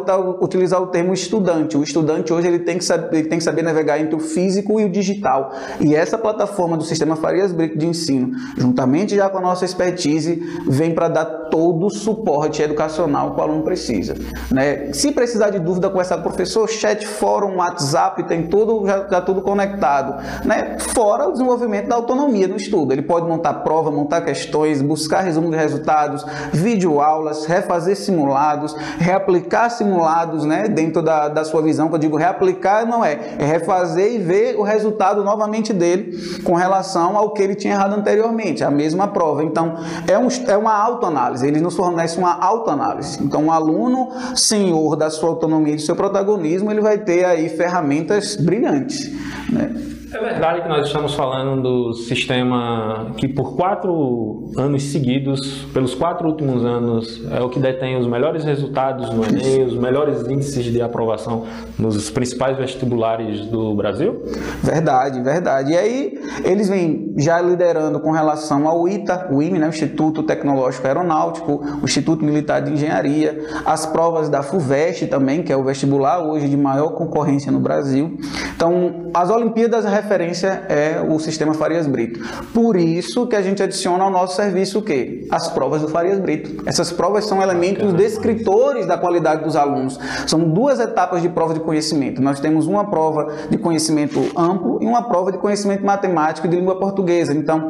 utilizar 0.41 0.81
o 0.81 0.87
termo 0.89 1.13
estudante. 1.13 1.77
O 1.77 1.83
estudante 1.83 2.33
hoje 2.33 2.49
ele 2.49 2.61
tem, 2.61 2.79
que 2.79 2.85
saber, 2.85 3.19
ele 3.19 3.29
tem 3.29 3.39
que 3.39 3.45
saber 3.45 3.63
navegar 3.63 4.01
entre 4.01 4.15
o 4.15 4.21
físico 4.21 4.81
e 4.81 4.85
o 4.85 4.91
digital. 4.91 5.53
E 5.81 5.95
essa 5.95 6.19
plataforma 6.19 6.77
do 6.77 6.85
sistema 6.85 7.17
Farias 7.17 7.53
Brito 7.53 7.79
de 7.79 7.87
ensino, 7.87 8.33
juntamente 8.57 9.15
já 9.15 9.29
com 9.29 9.39
a 9.39 9.41
nossa 9.41 9.65
expertise, 9.65 10.43
vem 10.67 10.95
para 10.95 11.09
dar 11.09 11.25
todo 11.51 11.87
o 11.87 11.91
suporte 11.91 12.63
educacional 12.63 13.35
que 13.35 13.41
o 13.41 13.43
aluno 13.43 13.63
precisa. 13.63 14.15
Né? 14.51 14.93
Se 14.93 15.13
precisar 15.25 15.51
de 15.51 15.59
dúvida, 15.59 15.89
conversar 15.89 16.17
com 16.17 16.21
o 16.21 16.25
professor, 16.25 16.69
chat, 16.69 17.07
fórum, 17.07 17.57
WhatsApp, 17.57 18.23
tem 18.25 18.47
tudo, 18.47 18.87
já, 18.87 19.07
já 19.09 19.21
tudo 19.21 19.41
conectado. 19.41 20.23
Né? 20.45 20.79
Fora 20.79 21.29
o 21.29 21.33
desenvolvimento 21.33 21.89
da 21.89 21.97
autonomia 21.97 22.47
no 22.47 22.57
estudo. 22.57 22.93
Ele 22.93 23.03
pode 23.03 23.27
montar 23.27 23.55
prova, 23.55 23.91
montar 23.91 24.21
questões, 24.21 24.83
buscar 24.83 25.21
resumo 25.21 25.51
de 25.51 25.57
resultados, 25.57 26.25
videoaulas, 26.53 27.47
refazer 27.47 27.97
simulados, 27.97 28.75
reaplicar 28.99 29.71
simulados 29.71 30.45
né? 30.45 30.69
dentro 30.69 31.03
da, 31.03 31.29
da 31.29 31.45
sua 31.45 31.63
visão. 31.63 31.89
Quando 31.89 32.03
eu 32.03 32.09
digo 32.09 32.17
reaplicar, 32.17 32.87
não 32.87 33.05
é. 33.05 33.37
É 33.39 33.45
refazer 33.45 34.13
e 34.13 34.19
ver 34.19 34.57
o 34.57 34.63
resultado 34.63 35.25
novamente 35.25 35.73
dele 35.73 36.17
com 36.43 36.55
relação 36.55 37.17
ao 37.17 37.33
que 37.33 37.43
ele 37.43 37.55
tinha 37.55 37.75
errado 37.75 37.95
anteriormente, 37.95 38.63
a 38.63 38.71
mesma 38.71 39.09
prova. 39.09 39.43
Então, 39.43 39.77
é, 40.07 40.19
um, 40.19 40.29
é 40.47 40.57
uma 40.57 40.75
autoanálise 40.75 41.47
ele 41.47 41.61
nos 41.61 41.75
fornece 41.75 42.19
uma 42.19 42.39
autoanálise. 42.39 43.23
Então, 43.23 43.45
um 43.45 43.53
aluno 43.53 44.11
senhor 44.35 44.97
da 44.97 45.11
sua 45.15 45.29
autonomia 45.31 45.73
e 45.73 45.77
do 45.77 45.83
seu 45.83 45.97
protagonismo, 45.97 46.71
ele 46.71 46.81
vai 46.81 46.99
ter 46.99 47.25
aí 47.25 47.49
ferramentas 47.49 48.37
brilhantes. 48.37 49.11
Né? 49.51 49.94
É 50.15 50.21
verdade 50.21 50.63
que 50.63 50.69
nós 50.69 50.87
estamos 50.87 51.13
falando 51.15 51.61
do 51.61 51.93
sistema 51.93 53.13
que 53.17 53.27
por 53.27 53.57
quatro 53.57 54.49
anos 54.57 54.85
seguidos, 54.85 55.65
pelos 55.73 55.93
quatro 55.93 56.29
últimos 56.29 56.65
anos, 56.65 57.21
é 57.33 57.41
o 57.41 57.49
que 57.49 57.59
detém 57.59 57.97
os 57.97 58.07
melhores 58.07 58.45
resultados 58.45 59.11
no 59.11 59.25
Enem, 59.25 59.65
os 59.65 59.75
melhores 59.77 60.23
índices 60.29 60.67
de 60.67 60.81
aprovação 60.81 61.47
nos 61.77 62.11
principais 62.11 62.57
vestibulares 62.57 63.45
do 63.47 63.75
Brasil? 63.75 64.23
Verdade, 64.63 65.21
verdade. 65.21 65.73
E 65.73 65.77
aí 65.77 66.21
eles 66.45 66.69
vêm 66.69 67.13
já 67.19 67.41
liderando 67.41 67.99
com 67.99 68.13
relação 68.13 68.69
ao 68.69 68.89
ITA, 68.89 69.29
o 69.33 69.43
IME, 69.43 69.59
né, 69.59 69.67
o 69.67 69.71
Instituto 69.71 70.23
Tecnológico 70.23 70.87
Aeronáutico, 70.87 71.61
o 71.83 71.85
Instituto 71.85 72.25
Militar 72.25 72.63
de 72.63 72.73
Engenharia, 72.73 73.45
as 73.67 73.85
provas 73.85 74.29
da 74.29 74.45
FUVEST 74.45 75.09
também, 75.09 75.43
que 75.43 75.53
é 75.53 75.57
o 75.57 75.65
vestibular 75.65 76.23
hoje 76.23 76.49
de 76.49 76.57
maior 76.57 76.91
concorrência 76.91 77.51
no 77.51 77.59
Brasil. 77.59 78.17
Então, 78.55 79.11
as 79.13 79.29
Olimpíadas 79.29 79.85
referência 80.05 80.65
é 80.69 81.01
o 81.01 81.19
sistema 81.19 81.55
Farias 81.55 81.87
Brito. 81.87 82.21
Por 82.53 82.77
isso 82.77 83.27
que 83.27 83.35
a 83.35 83.43
gente 83.43 83.63
adiciona 83.63 84.05
ao 84.05 84.11
nosso 84.11 84.37
serviço 84.37 84.79
o 84.79 84.83
quê? 84.83 85.27
As 85.31 85.49
provas 85.49 85.83
do 85.83 85.89
Farias 85.89 86.19
Brito. 86.21 86.63
Essas 86.67 86.93
provas 86.93 87.25
são 87.25 87.43
elementos 87.43 87.93
descritores 87.95 88.87
da 88.87 88.99
qualidade 88.99 89.43
dos 89.43 89.57
alunos. 89.57 89.99
São 90.27 90.41
duas 90.41 90.79
etapas 90.79 91.23
de 91.23 91.29
prova 91.29 91.55
de 91.55 91.61
conhecimento. 91.61 92.23
Nós 92.23 92.39
temos 92.39 92.67
uma 92.67 92.85
prova 92.91 93.33
de 93.51 93.57
conhecimento 93.57 94.21
amplo 94.37 94.79
e 94.83 94.87
uma 94.87 95.09
prova 95.09 95.33
de 95.33 95.39
conhecimento 95.39 95.85
matemático 95.85 96.47
de 96.47 96.57
língua 96.57 96.79
portuguesa. 96.79 97.33
Então, 97.33 97.69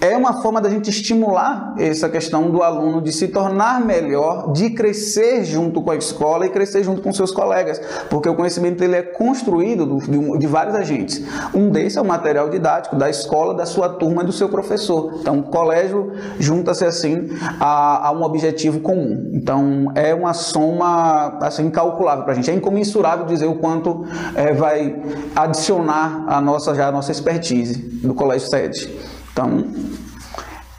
é 0.00 0.16
uma 0.16 0.40
forma 0.40 0.60
da 0.60 0.70
gente 0.70 0.88
estimular 0.88 1.74
essa 1.78 2.08
questão 2.08 2.50
do 2.50 2.62
aluno 2.62 3.02
de 3.02 3.12
se 3.12 3.28
tornar 3.28 3.80
melhor, 3.84 4.52
de 4.52 4.70
crescer 4.70 5.44
junto 5.44 5.82
com 5.82 5.90
a 5.90 5.96
escola 5.96 6.46
e 6.46 6.50
crescer 6.50 6.84
junto 6.84 7.02
com 7.02 7.12
seus 7.12 7.32
colegas, 7.32 7.80
porque 8.08 8.28
o 8.28 8.34
conhecimento 8.34 8.82
ele 8.82 8.96
é 8.96 9.02
construído 9.02 9.98
de, 10.00 10.38
de 10.38 10.46
vários 10.46 10.74
agentes. 10.74 11.22
Um 11.54 11.70
desse 11.72 11.98
é 11.98 12.00
o 12.00 12.04
material 12.04 12.48
didático 12.48 12.96
da 12.96 13.08
escola, 13.08 13.54
da 13.54 13.66
sua 13.66 13.88
turma, 13.88 14.22
do 14.22 14.32
seu 14.32 14.48
professor. 14.48 15.14
Então, 15.20 15.38
o 15.38 15.42
colégio 15.42 16.12
junta-se 16.38 16.84
assim 16.84 17.30
a, 17.58 18.08
a, 18.08 18.12
um 18.12 18.22
objetivo 18.22 18.80
comum. 18.80 19.30
Então, 19.32 19.90
é 19.94 20.14
uma 20.14 20.34
soma 20.34 21.38
assim 21.40 21.66
incalculável 21.66 22.24
para 22.24 22.32
a 22.32 22.36
gente. 22.36 22.50
É 22.50 22.54
incomensurável 22.54 23.26
dizer 23.26 23.46
o 23.46 23.56
quanto 23.56 24.04
é, 24.34 24.52
vai 24.52 25.02
adicionar 25.34 26.24
a 26.28 26.40
nossa 26.40 26.74
já 26.74 26.88
a 26.88 26.92
nossa 26.92 27.10
expertise 27.10 27.78
do 27.78 28.14
colégio 28.14 28.48
sede. 28.48 28.88
Então, 29.32 29.64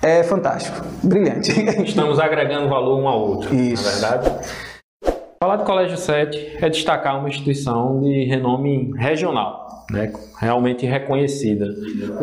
é 0.02 0.22
fantástico, 0.22 0.86
brilhante. 1.02 1.52
Estamos 1.84 2.20
agregando 2.20 2.68
valor 2.68 3.00
um 3.00 3.08
ao 3.08 3.22
outro, 3.22 3.56
Isso. 3.56 3.84
na 3.84 3.92
verdade. 3.92 4.48
Falar 5.44 5.58
do 5.58 5.66
Colégio 5.66 5.98
7 5.98 6.60
é 6.62 6.70
destacar 6.70 7.20
uma 7.20 7.28
instituição 7.28 8.00
de 8.00 8.24
renome 8.24 8.94
regional 8.96 9.84
né, 9.92 10.10
realmente 10.40 10.86
reconhecida. 10.86 11.68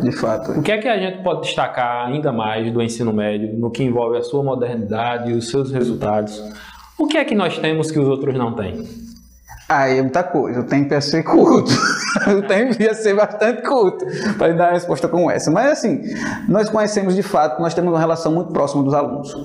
De 0.00 0.10
fato. 0.10 0.52
O 0.52 0.62
que 0.62 0.72
é 0.72 0.78
que 0.78 0.88
a 0.88 0.96
gente 0.98 1.22
pode 1.22 1.42
destacar 1.42 2.06
ainda 2.06 2.32
mais 2.32 2.72
do 2.72 2.80
ensino 2.80 3.12
médio 3.12 3.52
no 3.58 3.70
que 3.70 3.82
envolve 3.82 4.16
a 4.16 4.22
sua 4.22 4.42
modernidade 4.42 5.32
e 5.32 5.34
os 5.34 5.50
seus 5.50 5.70
resultados? 5.70 6.42
O 6.98 7.06
que 7.06 7.18
é 7.18 7.24
que 7.26 7.34
nós 7.34 7.58
temos 7.58 7.90
que 7.90 7.98
os 7.98 8.08
outros 8.08 8.34
não 8.36 8.54
têm? 8.54 8.88
Aí 9.68 9.98
é 9.98 10.00
muita 10.00 10.22
coisa. 10.22 10.60
Eu 10.60 10.66
tenho 10.66 10.88
que 10.88 10.98
ser 11.02 11.22
culto. 11.22 11.70
Eu 12.26 12.46
tenho 12.46 12.74
que 12.74 12.94
ser 12.94 13.14
bastante 13.14 13.60
culto 13.60 14.02
para 14.38 14.54
dar 14.54 14.68
uma 14.68 14.72
resposta 14.72 15.06
como 15.08 15.30
essa. 15.30 15.50
Mas 15.50 15.72
assim, 15.72 16.00
nós 16.48 16.70
conhecemos 16.70 17.14
de 17.14 17.22
fato, 17.22 17.60
nós 17.60 17.74
temos 17.74 17.92
uma 17.92 18.00
relação 18.00 18.32
muito 18.32 18.50
próxima 18.50 18.82
dos 18.82 18.94
alunos. 18.94 19.36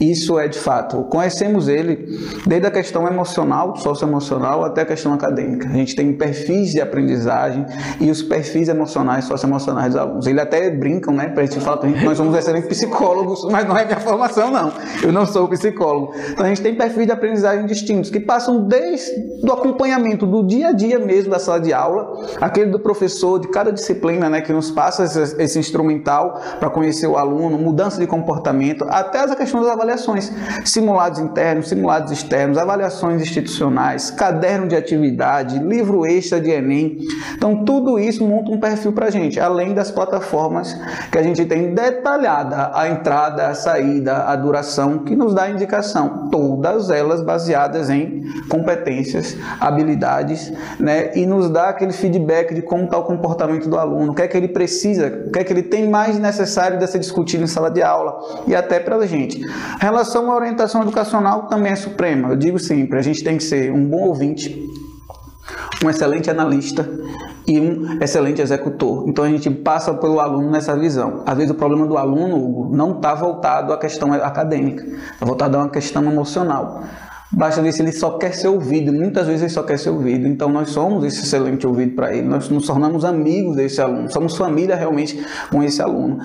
Isso 0.00 0.38
é 0.38 0.46
de 0.46 0.56
fato. 0.56 1.02
Conhecemos 1.10 1.66
ele 1.66 2.06
desde 2.46 2.68
a 2.68 2.70
questão 2.70 3.08
emocional, 3.08 3.74
socioemocional, 3.76 4.64
até 4.64 4.82
a 4.82 4.86
questão 4.86 5.12
acadêmica. 5.12 5.68
A 5.68 5.72
gente 5.72 5.96
tem 5.96 6.12
perfis 6.12 6.70
de 6.70 6.80
aprendizagem 6.80 7.66
e 8.00 8.08
os 8.08 8.22
perfis 8.22 8.68
emocionais, 8.68 9.24
socioemocionais 9.24 9.94
dos 9.94 10.00
alunos. 10.00 10.26
Eles 10.28 10.40
até 10.40 10.70
brincam, 10.70 11.12
né? 11.12 11.28
Para 11.28 11.42
a 11.42 11.46
gente 11.46 11.58
falar 11.58 11.80
nós 12.04 12.16
somos 12.16 12.36
excelentes 12.36 12.68
psicólogos, 12.68 13.44
mas 13.50 13.66
não 13.66 13.76
é 13.76 13.84
minha 13.84 13.98
formação, 13.98 14.52
não. 14.52 14.72
Eu 15.02 15.12
não 15.12 15.26
sou 15.26 15.48
psicólogo. 15.48 16.14
Então 16.30 16.44
a 16.44 16.48
gente 16.48 16.62
tem 16.62 16.76
perfis 16.76 17.06
de 17.06 17.12
aprendizagem 17.12 17.66
distintos 17.66 18.08
que 18.08 18.20
passam 18.20 18.68
desde 18.68 19.10
o 19.42 19.52
acompanhamento 19.52 20.26
do 20.26 20.46
dia 20.46 20.68
a 20.68 20.72
dia 20.72 21.00
mesmo 21.00 21.32
da 21.32 21.40
sala 21.40 21.58
de 21.58 21.72
aula, 21.72 22.24
aquele 22.40 22.70
do 22.70 22.78
professor 22.78 23.40
de 23.40 23.48
cada 23.48 23.72
disciplina, 23.72 24.30
né? 24.30 24.42
Que 24.42 24.52
nos 24.52 24.70
passa 24.70 25.02
esse, 25.02 25.42
esse 25.42 25.58
instrumental 25.58 26.40
para 26.60 26.70
conhecer 26.70 27.08
o 27.08 27.16
aluno, 27.16 27.58
mudança 27.58 27.98
de 27.98 28.06
comportamento, 28.06 28.84
até 28.88 29.18
as 29.18 29.34
questões 29.34 29.64
das 29.64 29.72
avaliações 29.72 29.87
avaliações, 29.88 30.30
simulados 30.64 31.18
internos, 31.18 31.68
simulados 31.68 32.12
externos, 32.12 32.58
avaliações 32.58 33.22
institucionais, 33.22 34.10
caderno 34.10 34.68
de 34.68 34.76
atividade, 34.76 35.58
livro 35.58 36.06
extra 36.06 36.40
de 36.40 36.50
Enem. 36.50 36.98
Então, 37.34 37.64
tudo 37.64 37.98
isso 37.98 38.26
monta 38.26 38.50
um 38.50 38.60
perfil 38.60 38.92
para 38.92 39.06
a 39.06 39.10
gente, 39.10 39.40
além 39.40 39.72
das 39.72 39.90
plataformas 39.90 40.76
que 41.10 41.18
a 41.18 41.22
gente 41.22 41.44
tem 41.46 41.74
detalhada 41.74 42.70
a 42.74 42.88
entrada, 42.88 43.48
a 43.48 43.54
saída, 43.54 44.24
a 44.24 44.36
duração, 44.36 44.98
que 44.98 45.16
nos 45.16 45.34
dá 45.34 45.48
indicação, 45.48 46.28
todas 46.30 46.90
elas 46.90 47.22
baseadas 47.22 47.88
em 47.88 48.22
competências, 48.48 49.36
habilidades, 49.60 50.52
né? 50.78 51.12
E 51.14 51.24
nos 51.24 51.48
dá 51.50 51.68
aquele 51.70 51.92
feedback 51.92 52.54
de 52.54 52.62
como 52.62 52.84
está 52.84 52.98
o 52.98 53.04
comportamento 53.04 53.68
do 53.68 53.78
aluno, 53.78 54.12
o 54.12 54.14
que 54.14 54.22
é 54.22 54.28
que 54.28 54.36
ele 54.36 54.48
precisa, 54.48 55.24
o 55.26 55.30
que 55.30 55.38
é 55.38 55.44
que 55.44 55.52
ele 55.52 55.62
tem 55.62 55.88
mais 55.88 56.18
necessário 56.18 56.78
de 56.78 56.86
ser 56.86 56.98
discutido 56.98 57.44
em 57.44 57.46
sala 57.46 57.70
de 57.70 57.82
aula 57.82 58.18
e 58.46 58.54
até 58.54 58.78
para 58.80 58.96
a 58.96 59.06
gente. 59.06 59.40
Relação 59.78 60.30
à 60.30 60.34
orientação 60.34 60.82
educacional 60.82 61.46
também 61.46 61.72
é 61.72 61.76
suprema. 61.76 62.30
Eu 62.30 62.36
digo 62.36 62.58
sempre, 62.58 62.98
a 62.98 63.02
gente 63.02 63.22
tem 63.22 63.36
que 63.36 63.44
ser 63.44 63.72
um 63.72 63.84
bom 63.84 64.08
ouvinte, 64.08 64.68
um 65.84 65.88
excelente 65.88 66.28
analista 66.28 66.88
e 67.46 67.60
um 67.60 68.02
excelente 68.02 68.42
executor. 68.42 69.08
Então 69.08 69.24
a 69.24 69.28
gente 69.28 69.48
passa 69.50 69.94
pelo 69.94 70.18
aluno 70.18 70.50
nessa 70.50 70.76
visão. 70.76 71.22
Às 71.24 71.36
vezes 71.36 71.52
o 71.52 71.54
problema 71.54 71.86
do 71.86 71.96
aluno 71.96 72.68
não 72.74 72.96
está 72.96 73.14
voltado 73.14 73.72
à 73.72 73.78
questão 73.78 74.12
acadêmica, 74.12 74.84
está 75.12 75.24
voltado 75.24 75.56
a 75.56 75.60
uma 75.60 75.70
questão 75.70 76.04
emocional. 76.04 76.82
Basta 77.30 77.62
ver 77.62 77.72
se 77.72 77.82
ele 77.82 77.92
só 77.92 78.18
quer 78.18 78.34
ser 78.34 78.48
ouvido. 78.48 78.92
Muitas 78.92 79.26
vezes 79.26 79.42
ele 79.42 79.50
só 79.50 79.62
quer 79.62 79.78
ser 79.78 79.90
ouvido. 79.90 80.26
Então 80.26 80.48
nós 80.48 80.70
somos 80.70 81.04
esse 81.04 81.22
excelente 81.22 81.66
ouvido 81.66 81.94
para 81.94 82.12
ele. 82.14 82.26
Nós 82.26 82.48
nos 82.48 82.66
tornamos 82.66 83.04
amigos 83.04 83.54
desse 83.54 83.80
aluno. 83.80 84.10
Somos 84.10 84.36
família 84.36 84.74
realmente 84.74 85.24
com 85.50 85.62
esse 85.62 85.80
aluno. 85.80 86.18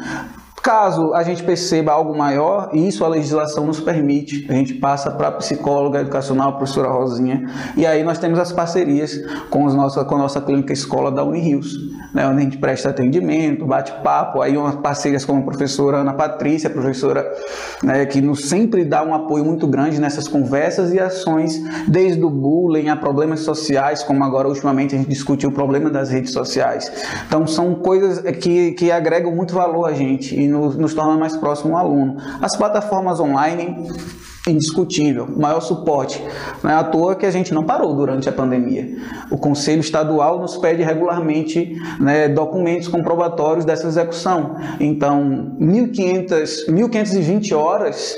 Caso 0.63 1.13
a 1.13 1.23
gente 1.23 1.43
perceba 1.43 1.91
algo 1.91 2.17
maior, 2.17 2.69
e 2.71 2.87
isso 2.87 3.03
a 3.03 3.09
legislação 3.09 3.65
nos 3.65 3.81
permite, 3.81 4.45
a 4.49 4.53
gente 4.53 4.75
passa 4.75 5.11
para 5.11 5.27
a 5.27 5.31
psicóloga 5.33 5.99
educacional, 5.99 6.51
a 6.51 6.51
professora 6.53 6.87
Rosinha, 6.87 7.51
e 7.75 7.85
aí 7.85 8.01
nós 8.01 8.17
temos 8.17 8.39
as 8.39 8.53
parcerias 8.53 9.21
com, 9.49 9.65
os 9.65 9.75
nossa, 9.75 10.05
com 10.05 10.15
a 10.15 10.19
nossa 10.19 10.39
clínica 10.39 10.71
escola 10.71 11.11
da 11.11 11.21
Unirios, 11.21 11.77
né, 12.13 12.25
onde 12.25 12.37
a 12.37 12.41
gente 12.43 12.57
presta 12.59 12.91
atendimento, 12.91 13.65
bate-papo, 13.65 14.41
aí 14.41 14.55
umas 14.55 14.75
parcerias 14.75 15.25
com 15.25 15.37
a 15.37 15.41
professora 15.41 15.97
Ana 15.97 16.13
Patrícia, 16.13 16.69
professora 16.69 17.29
né, 17.83 18.05
que 18.05 18.21
nos 18.21 18.45
sempre 18.45 18.85
dá 18.85 19.03
um 19.03 19.13
apoio 19.13 19.43
muito 19.43 19.67
grande 19.67 19.99
nessas 19.99 20.29
conversas 20.29 20.93
e 20.93 20.99
ações, 20.99 21.61
desde 21.89 22.23
o 22.23 22.29
bullying 22.29 22.87
a 22.87 22.95
problemas 22.95 23.41
sociais, 23.41 24.01
como 24.01 24.23
agora 24.23 24.47
ultimamente 24.47 24.95
a 24.95 24.97
gente 24.97 25.09
discutiu 25.09 25.49
o 25.49 25.51
problema 25.51 25.89
das 25.89 26.09
redes 26.09 26.31
sociais. 26.31 26.89
Então 27.27 27.45
são 27.45 27.75
coisas 27.75 28.19
que, 28.37 28.71
que 28.71 28.89
agregam 28.89 29.35
muito 29.35 29.53
valor 29.53 29.89
a 29.89 29.93
gente 29.93 30.52
nos, 30.53 30.77
nos 30.77 30.93
torna 30.93 31.17
mais 31.17 31.35
próximo 31.35 31.75
ao 31.75 31.85
aluno. 31.85 32.17
As 32.41 32.55
plataformas 32.55 33.19
online 33.19 33.89
indiscutível, 34.47 35.27
maior 35.37 35.61
suporte. 35.61 36.21
Não 36.61 36.69
é 36.69 36.73
à 36.73 36.83
toa 36.83 37.15
que 37.15 37.25
a 37.25 37.31
gente 37.31 37.53
não 37.53 37.63
parou 37.63 37.95
durante 37.95 38.27
a 38.27 38.31
pandemia. 38.31 38.97
O 39.31 39.37
Conselho 39.37 39.79
Estadual 39.79 40.39
nos 40.39 40.57
pede 40.57 40.83
regularmente 40.83 41.77
né, 41.99 42.27
documentos 42.27 42.87
comprobatórios 42.87 43.63
dessa 43.63 43.87
execução. 43.87 44.57
Então, 44.79 45.55
1.500, 45.59 46.67
1.520 46.67 47.55
horas 47.55 48.17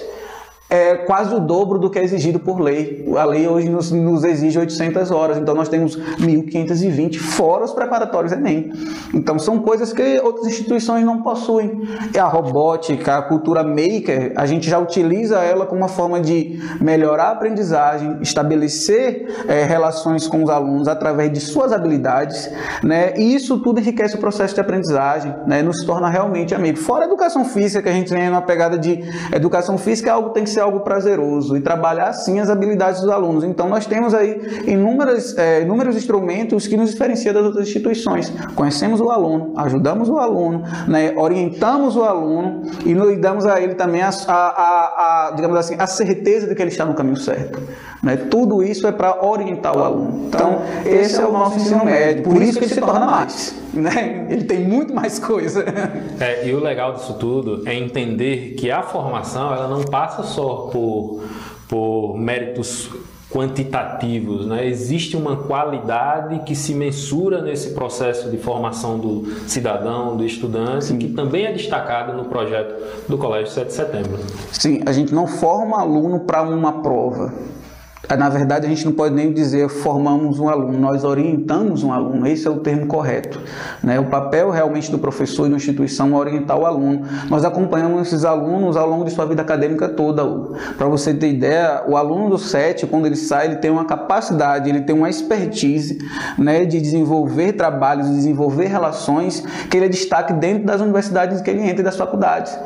é 0.69 0.95
quase 0.95 1.33
o 1.35 1.39
dobro 1.39 1.77
do 1.77 1.89
que 1.91 1.99
é 1.99 2.03
exigido 2.03 2.39
por 2.39 2.59
lei. 2.59 3.07
A 3.17 3.23
lei 3.23 3.47
hoje 3.47 3.69
nos, 3.69 3.91
nos 3.91 4.23
exige 4.23 4.57
800 4.57 5.11
horas, 5.11 5.37
então 5.37 5.53
nós 5.53 5.69
temos 5.69 5.95
1.520 5.95 7.19
fora 7.19 7.65
os 7.65 7.71
preparatórios 7.71 8.31
Enem. 8.31 8.73
Então 9.13 9.37
são 9.37 9.59
coisas 9.59 9.93
que 9.93 10.19
outras 10.23 10.47
instituições 10.47 11.05
não 11.05 11.21
possuem. 11.21 11.87
E 12.13 12.17
a 12.17 12.25
robótica, 12.25 13.17
a 13.17 13.21
cultura 13.21 13.63
maker, 13.63 14.33
a 14.35 14.45
gente 14.47 14.67
já 14.67 14.79
utiliza 14.79 15.37
ela 15.37 15.67
como 15.67 15.81
uma 15.81 15.87
forma 15.87 16.19
de 16.19 16.59
melhorar 16.81 17.25
a 17.25 17.31
aprendizagem, 17.31 18.17
estabelecer 18.21 19.45
é, 19.47 19.63
relações 19.63 20.27
com 20.27 20.43
os 20.43 20.49
alunos 20.49 20.87
através 20.87 21.31
de 21.31 21.39
suas 21.39 21.71
habilidades, 21.71 22.49
né? 22.83 23.13
E 23.15 23.35
isso 23.35 23.59
tudo 23.59 23.79
enriquece 23.79 24.15
o 24.15 24.19
processo 24.19 24.55
de 24.55 24.61
aprendizagem, 24.61 25.33
né? 25.45 25.61
Nos 25.61 25.83
torna 25.83 26.09
realmente 26.09 26.55
amigo. 26.55 26.79
Fora 26.79 27.03
a 27.03 27.07
educação 27.07 27.45
física, 27.45 27.83
que 27.83 27.89
a 27.89 27.93
gente 27.93 28.11
tem 28.11 28.27
uma 28.29 28.41
pegada 28.41 28.77
de 28.79 29.03
educação 29.31 29.77
física, 29.77 30.09
é 30.09 30.13
algo 30.13 30.31
tem 30.31 30.43
que 30.43 30.54
ser 30.55 30.61
algo 30.61 30.79
prazeroso 30.79 31.55
e 31.55 31.61
trabalhar 31.61 32.13
sim 32.13 32.39
as 32.39 32.49
habilidades 32.49 33.01
dos 33.01 33.09
alunos. 33.09 33.43
Então 33.43 33.69
nós 33.69 33.85
temos 33.85 34.13
aí 34.13 34.63
é, 35.37 35.61
inúmeros 35.61 35.95
instrumentos 35.95 36.67
que 36.67 36.75
nos 36.75 36.91
diferenciam 36.91 37.33
das 37.33 37.43
outras 37.45 37.67
instituições. 37.67 38.31
Conhecemos 38.55 38.99
o 38.99 39.09
aluno, 39.09 39.53
ajudamos 39.57 40.09
o 40.09 40.17
aluno, 40.17 40.63
né, 40.87 41.13
orientamos 41.15 41.95
o 41.95 42.03
aluno 42.03 42.63
e 42.85 42.95
damos 43.17 43.45
a 43.45 43.61
ele 43.61 43.75
também 43.75 44.01
a, 44.01 44.09
a, 44.27 44.33
a, 44.33 45.27
a, 45.27 45.31
digamos 45.31 45.57
assim, 45.57 45.75
a 45.77 45.87
certeza 45.87 46.47
de 46.47 46.55
que 46.55 46.61
ele 46.61 46.71
está 46.71 46.85
no 46.85 46.93
caminho 46.93 47.17
certo. 47.17 47.61
Né? 48.05 48.15
Tudo 48.17 48.61
isso 48.61 48.85
é 48.85 48.91
para 48.91 49.25
orientar 49.25 49.75
o 49.75 49.83
aluno. 49.83 50.27
Então, 50.27 50.61
então 50.79 50.93
esse 50.93 51.19
é 51.19 51.25
o 51.25 51.31
nosso 51.31 51.57
ensino 51.57 51.83
médio. 51.83 52.21
Por 52.21 52.39
isso 52.39 52.59
que 52.59 52.65
ele 52.65 52.73
se 52.75 52.79
torna 52.79 53.07
mais. 53.07 53.55
Né? 53.75 54.27
Ele 54.29 54.45
tem 54.45 54.65
muito 54.65 54.93
mais 54.93 55.19
coisa. 55.19 55.65
É, 56.17 56.47
e 56.47 56.53
o 56.53 56.61
legal 56.61 56.93
disso 56.93 57.15
tudo 57.15 57.61
é 57.65 57.73
entender 57.75 58.53
que 58.57 58.71
a 58.71 58.81
formação 58.81 59.53
ela 59.53 59.67
não 59.67 59.83
passa 59.83 60.23
só 60.23 60.69
por, 60.71 61.21
por 61.67 62.17
méritos 62.17 62.89
quantitativos, 63.29 64.47
né? 64.47 64.65
existe 64.65 65.17
uma 65.17 65.35
qualidade 65.35 66.39
que 66.45 66.55
se 66.55 66.73
mensura 66.73 67.41
nesse 67.41 67.71
processo 67.71 68.31
de 68.31 68.37
formação 68.37 68.97
do 68.97 69.25
cidadão, 69.45 70.15
do 70.15 70.25
estudante, 70.25 70.85
Sim. 70.85 70.97
que 70.97 71.09
também 71.09 71.45
é 71.45 71.51
destacada 71.51 72.13
no 72.13 72.25
projeto 72.25 72.81
do 73.09 73.17
Colégio 73.17 73.51
7 73.51 73.67
de 73.67 73.73
Setembro. 73.73 74.19
Sim, 74.53 74.83
a 74.85 74.93
gente 74.93 75.13
não 75.13 75.27
forma 75.27 75.81
aluno 75.81 76.21
para 76.21 76.43
uma 76.43 76.81
prova, 76.81 77.33
na 78.17 78.29
verdade, 78.29 78.65
a 78.65 78.69
gente 78.69 78.85
não 78.85 78.91
pode 78.91 79.15
nem 79.15 79.33
dizer 79.33 79.67
formamos 79.67 80.39
um 80.39 80.47
aluno, 80.47 80.77
nós 80.77 81.03
orientamos 81.03 81.83
um 81.83 81.91
aluno, 81.91 82.27
esse 82.27 82.47
é 82.47 82.51
o 82.51 82.57
termo 82.59 82.85
correto. 82.85 83.41
Né? 83.83 83.99
O 83.99 84.05
papel 84.05 84.51
realmente 84.51 84.91
do 84.91 84.99
professor 84.99 85.47
e 85.47 85.49
da 85.49 85.55
instituição 85.55 86.13
é 86.13 86.15
orientar 86.15 86.57
o 86.59 86.65
aluno. 86.65 87.01
Nós 87.29 87.43
acompanhamos 87.43 88.07
esses 88.07 88.23
alunos 88.23 88.77
ao 88.77 88.87
longo 88.87 89.05
de 89.05 89.11
sua 89.11 89.25
vida 89.25 89.41
acadêmica 89.41 89.89
toda. 89.89 90.23
Para 90.77 90.87
você 90.87 91.13
ter 91.13 91.29
ideia, 91.29 91.83
o 91.87 91.97
aluno 91.97 92.29
do 92.29 92.37
SET, 92.37 92.85
quando 92.85 93.07
ele 93.07 93.15
sai, 93.15 93.47
ele 93.47 93.55
tem 93.55 93.71
uma 93.71 93.85
capacidade, 93.85 94.69
ele 94.69 94.81
tem 94.81 94.95
uma 94.95 95.09
expertise 95.09 95.97
né, 96.37 96.65
de 96.65 96.79
desenvolver 96.79 97.53
trabalhos, 97.53 98.07
de 98.07 98.15
desenvolver 98.15 98.67
relações 98.67 99.43
que 99.69 99.77
ele 99.77 99.87
é 99.87 99.89
destaque 99.89 100.33
dentro 100.33 100.65
das 100.65 100.81
universidades 100.81 101.41
que 101.41 101.49
ele 101.49 101.61
entra 101.61 101.81
e 101.81 101.83
das 101.83 101.97
faculdades, 101.97 102.57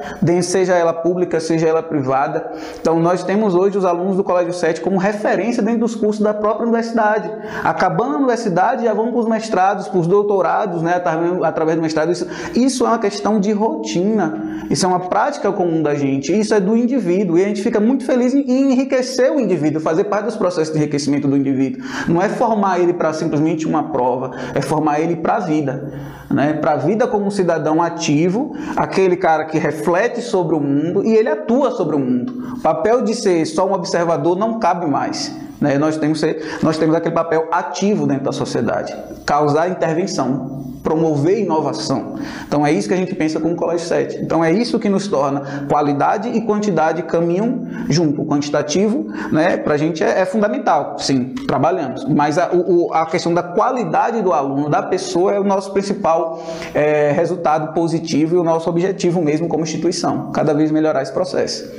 seja 0.43 0.73
ela 0.73 0.93
pública, 0.93 1.39
seja 1.39 1.67
ela 1.67 1.83
privada. 1.83 2.51
Então, 2.79 2.99
nós 2.99 3.23
temos 3.23 3.53
hoje 3.53 3.77
os 3.77 3.85
alunos 3.85 4.17
do 4.17 4.23
Colégio 4.23 4.53
7 4.53 4.81
como 4.81 4.97
referência 4.97 5.28
referência 5.29 5.61
dentro 5.61 5.81
dos 5.81 5.95
cursos 5.95 6.23
da 6.23 6.33
própria 6.33 6.63
universidade. 6.63 7.29
Acabando 7.63 8.15
a 8.15 8.17
universidade, 8.17 8.83
já 8.83 8.93
vão 8.93 9.11
para 9.11 9.19
os 9.19 9.27
mestrados, 9.27 9.87
para 9.87 9.99
os 9.99 10.07
doutorados, 10.07 10.81
né, 10.81 11.01
através 11.43 11.77
do 11.77 11.81
mestrado. 11.81 12.11
Isso, 12.11 12.27
isso 12.55 12.85
é 12.85 12.89
uma 12.89 12.99
questão 12.99 13.39
de 13.39 13.51
rotina, 13.51 14.65
isso 14.69 14.85
é 14.85 14.89
uma 14.89 15.01
prática 15.01 15.51
comum 15.51 15.81
da 15.81 15.93
gente, 15.95 16.37
isso 16.37 16.53
é 16.53 16.59
do 16.59 16.75
indivíduo. 16.75 17.37
E 17.37 17.43
a 17.43 17.47
gente 17.47 17.61
fica 17.61 17.79
muito 17.79 18.05
feliz 18.05 18.33
em 18.33 18.71
enriquecer 18.71 19.31
o 19.31 19.39
indivíduo, 19.39 19.79
fazer 19.81 20.05
parte 20.05 20.25
dos 20.25 20.35
processos 20.35 20.73
de 20.73 20.79
enriquecimento 20.79 21.27
do 21.27 21.37
indivíduo. 21.37 21.83
Não 22.07 22.21
é 22.21 22.29
formar 22.29 22.79
ele 22.79 22.93
para 22.93 23.13
simplesmente 23.13 23.67
uma 23.67 23.91
prova, 23.91 24.31
é 24.53 24.61
formar 24.61 24.99
ele 24.99 25.17
para 25.17 25.35
a 25.35 25.39
vida. 25.39 26.19
Né? 26.29 26.53
Para 26.53 26.73
a 26.73 26.77
vida 26.77 27.07
como 27.07 27.25
um 27.25 27.31
cidadão 27.31 27.81
ativo, 27.81 28.55
aquele 28.75 29.15
cara 29.15 29.45
que 29.45 29.57
reflete 29.57 30.21
sobre 30.21 30.55
o 30.55 30.59
mundo 30.59 31.03
e 31.03 31.15
ele 31.15 31.27
atua 31.27 31.71
sobre 31.71 31.95
o 31.95 31.99
mundo. 31.99 32.53
O 32.57 32.61
papel 32.61 33.01
de 33.01 33.15
ser 33.15 33.45
só 33.45 33.67
um 33.67 33.73
observador 33.73 34.37
não 34.37 34.59
cabe 34.59 34.85
mais. 34.85 35.18
Né? 35.59 35.77
Nós, 35.77 35.97
temos, 35.97 36.21
nós 36.63 36.77
temos 36.77 36.95
aquele 36.95 37.13
papel 37.13 37.47
ativo 37.51 38.07
dentro 38.07 38.25
da 38.25 38.31
sociedade, 38.31 38.95
causar 39.25 39.69
intervenção, 39.69 40.59
promover 40.81 41.39
inovação. 41.39 42.15
Então 42.47 42.65
é 42.65 42.71
isso 42.71 42.87
que 42.87 42.93
a 42.93 42.97
gente 42.97 43.13
pensa 43.13 43.39
como 43.39 43.55
Colégio 43.55 43.87
7. 43.87 44.17
Então 44.17 44.43
é 44.43 44.51
isso 44.51 44.79
que 44.79 44.89
nos 44.89 45.07
torna 45.07 45.67
qualidade 45.69 46.29
e 46.29 46.41
quantidade 46.41 47.03
caminham 47.03 47.67
junto. 47.89 48.21
O 48.21 48.25
quantitativo, 48.25 49.07
né, 49.31 49.57
para 49.57 49.73
a 49.73 49.77
gente 49.77 50.03
é, 50.03 50.21
é, 50.21 50.25
fundamental, 50.25 50.97
sim, 50.97 51.35
trabalhamos. 51.47 52.05
Mas 52.05 52.37
a, 52.37 52.49
o, 52.53 52.93
a, 52.93 53.05
questão 53.05 53.33
da 53.33 53.43
qualidade 53.43 54.21
do 54.21 54.33
aluno, 54.33 54.69
da 54.69 54.81
pessoa, 54.81 55.33
é 55.33 55.39
o 55.39 55.43
nosso 55.43 55.71
principal 55.73 56.41
é, 56.73 57.11
resultado 57.11 57.73
positivo 57.73 58.35
e 58.35 58.37
o 58.37 58.43
nosso 58.43 58.69
objetivo 58.69 59.21
mesmo 59.21 59.47
como 59.47 59.63
instituição, 59.63 60.31
cada 60.31 60.53
vez 60.53 60.71
melhorar 60.71 61.01
esse 61.01 61.11
processo. 61.11 61.69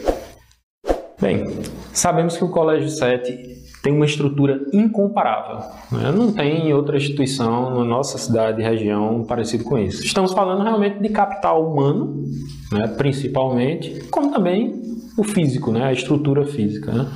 Bem, 1.21 1.59
sabemos 1.93 2.37
que 2.37 2.45
o 2.45 2.49
Colégio 2.49 2.89
7 2.89 3.60
tem 3.83 3.93
uma 3.93 4.05
estrutura 4.05 4.61
incomparável. 4.73 5.59
Né? 5.91 6.13
Não 6.13 6.33
tem 6.33 6.73
outra 6.73 6.97
instituição 6.97 7.75
na 7.75 7.85
nossa 7.85 8.19
cidade 8.19 8.61
e 8.61 8.65
região 8.65 9.25
parecido 9.25 9.65
com 9.65 9.79
isso. 9.79 10.05
Estamos 10.05 10.33
falando 10.33 10.63
realmente 10.63 10.99
de 10.99 11.09
capital 11.09 11.67
humano, 11.67 12.25
né? 12.73 12.89
principalmente, 12.89 14.05
como 14.11 14.31
também 14.31 14.83
o 15.17 15.25
físico, 15.25 15.73
né? 15.73 15.85
a 15.85 15.93
estrutura 15.93 16.45
física. 16.45 16.93
Né? 16.93 17.07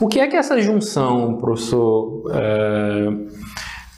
O 0.00 0.08
que 0.08 0.18
é 0.18 0.26
que 0.26 0.36
essa 0.36 0.60
junção, 0.60 1.36
professor, 1.36 2.24
é, 2.32 3.08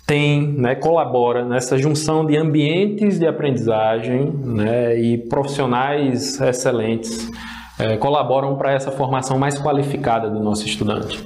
tem, 0.07 0.52
né, 0.52 0.74
colabora 0.74 1.44
nessa 1.44 1.78
junção 1.78 2.26
de 2.26 2.37
ambientes 2.37 3.18
de 3.18 3.26
aprendizagem 3.26 4.30
né, 4.44 5.00
e 5.00 5.16
profissionais 5.16 6.38
excelentes 6.40 7.30
é, 7.78 7.96
colaboram 7.96 8.54
para 8.57 8.72
essa 8.72 8.90
formação 8.90 9.38
mais 9.38 9.59
qualificada 9.59 10.28
do 10.28 10.40
nosso 10.40 10.66
estudante? 10.66 11.24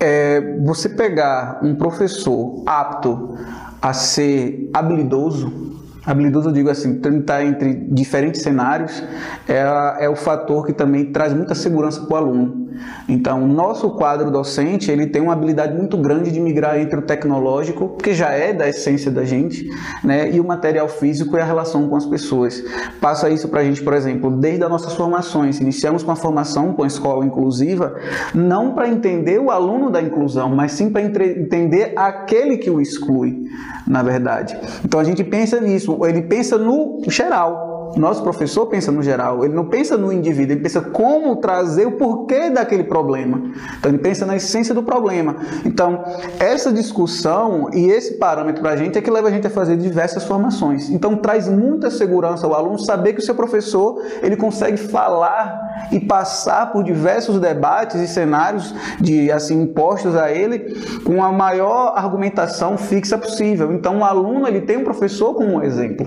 É, 0.00 0.56
você 0.64 0.88
pegar 0.88 1.60
um 1.62 1.74
professor 1.74 2.62
apto 2.66 3.36
a 3.82 3.92
ser 3.92 4.70
habilidoso, 4.72 5.70
habilidoso 6.04 6.48
eu 6.48 6.52
digo 6.52 6.70
assim, 6.70 7.00
tentar 7.00 7.44
entre 7.44 7.74
diferentes 7.74 8.42
cenários, 8.42 9.02
é, 9.46 10.04
é 10.04 10.08
o 10.08 10.16
fator 10.16 10.66
que 10.66 10.72
também 10.72 11.12
traz 11.12 11.34
muita 11.34 11.54
segurança 11.54 12.00
para 12.06 12.14
o 12.14 12.16
aluno. 12.16 12.69
Então, 13.08 13.46
nosso 13.46 13.90
quadro 13.90 14.30
docente, 14.30 14.90
ele 14.90 15.06
tem 15.06 15.20
uma 15.20 15.32
habilidade 15.32 15.74
muito 15.74 15.96
grande 15.96 16.30
de 16.30 16.40
migrar 16.40 16.78
entre 16.78 16.98
o 16.98 17.02
tecnológico, 17.02 17.96
que 17.96 18.14
já 18.14 18.30
é 18.30 18.52
da 18.52 18.68
essência 18.68 19.10
da 19.10 19.24
gente, 19.24 19.68
né, 20.04 20.30
e 20.30 20.40
o 20.40 20.44
material 20.44 20.88
físico 20.88 21.36
e 21.36 21.40
a 21.40 21.44
relação 21.44 21.88
com 21.88 21.96
as 21.96 22.06
pessoas. 22.06 22.62
Passa 23.00 23.28
isso 23.30 23.48
para 23.48 23.60
a 23.60 23.64
gente, 23.64 23.82
por 23.82 23.92
exemplo, 23.92 24.30
desde 24.30 24.64
as 24.64 24.70
nossas 24.70 24.94
formações. 24.94 25.60
Iniciamos 25.60 26.02
com 26.02 26.10
a 26.10 26.16
formação 26.16 26.72
com 26.72 26.82
a 26.82 26.86
escola 26.86 27.24
inclusiva, 27.24 27.96
não 28.34 28.74
para 28.74 28.88
entender 28.88 29.40
o 29.40 29.50
aluno 29.50 29.90
da 29.90 30.00
inclusão, 30.00 30.50
mas 30.50 30.72
sim 30.72 30.90
para 30.90 31.02
entender 31.02 31.92
aquele 31.96 32.56
que 32.56 32.70
o 32.70 32.80
exclui, 32.80 33.44
na 33.86 34.02
verdade. 34.02 34.56
Então, 34.84 35.00
a 35.00 35.04
gente 35.04 35.24
pensa 35.24 35.60
nisso, 35.60 35.98
ele 36.04 36.22
pensa 36.22 36.58
no 36.58 37.02
geral, 37.08 37.79
nosso 37.96 38.22
professor 38.22 38.66
pensa 38.66 38.92
no 38.92 39.02
geral, 39.02 39.44
ele 39.44 39.54
não 39.54 39.66
pensa 39.66 39.96
no 39.96 40.12
indivíduo, 40.12 40.54
ele 40.54 40.62
pensa 40.62 40.80
como 40.80 41.36
trazer 41.36 41.86
o 41.86 41.92
porquê 41.92 42.50
daquele 42.50 42.84
problema. 42.84 43.42
Então, 43.78 43.90
ele 43.90 43.98
pensa 43.98 44.24
na 44.24 44.36
essência 44.36 44.74
do 44.74 44.82
problema. 44.82 45.36
Então, 45.64 46.04
essa 46.38 46.72
discussão 46.72 47.70
e 47.72 47.90
esse 47.90 48.14
parâmetro 48.14 48.62
para 48.62 48.72
a 48.72 48.76
gente 48.76 48.98
é 48.98 49.02
que 49.02 49.10
leva 49.10 49.28
a 49.28 49.30
gente 49.30 49.46
a 49.46 49.50
fazer 49.50 49.76
diversas 49.76 50.24
formações. 50.24 50.88
Então, 50.90 51.16
traz 51.16 51.48
muita 51.48 51.90
segurança 51.90 52.46
ao 52.46 52.54
aluno 52.54 52.78
saber 52.78 53.14
que 53.14 53.20
o 53.20 53.24
seu 53.24 53.34
professor 53.34 54.02
ele 54.22 54.36
consegue 54.36 54.76
falar 54.76 55.88
e 55.90 56.00
passar 56.00 56.72
por 56.72 56.84
diversos 56.84 57.40
debates 57.40 58.00
e 58.00 58.06
cenários 58.06 58.74
de 59.00 59.30
assim 59.32 59.62
impostos 59.62 60.16
a 60.16 60.30
ele 60.30 60.76
com 61.04 61.22
a 61.22 61.32
maior 61.32 61.94
argumentação 61.96 62.76
fixa 62.76 63.18
possível. 63.18 63.72
Então, 63.72 63.98
o 63.98 64.04
aluno 64.04 64.46
ele 64.46 64.60
tem 64.60 64.76
um 64.76 64.84
professor 64.84 65.34
como 65.34 65.54
um 65.54 65.62
exemplo. 65.62 66.06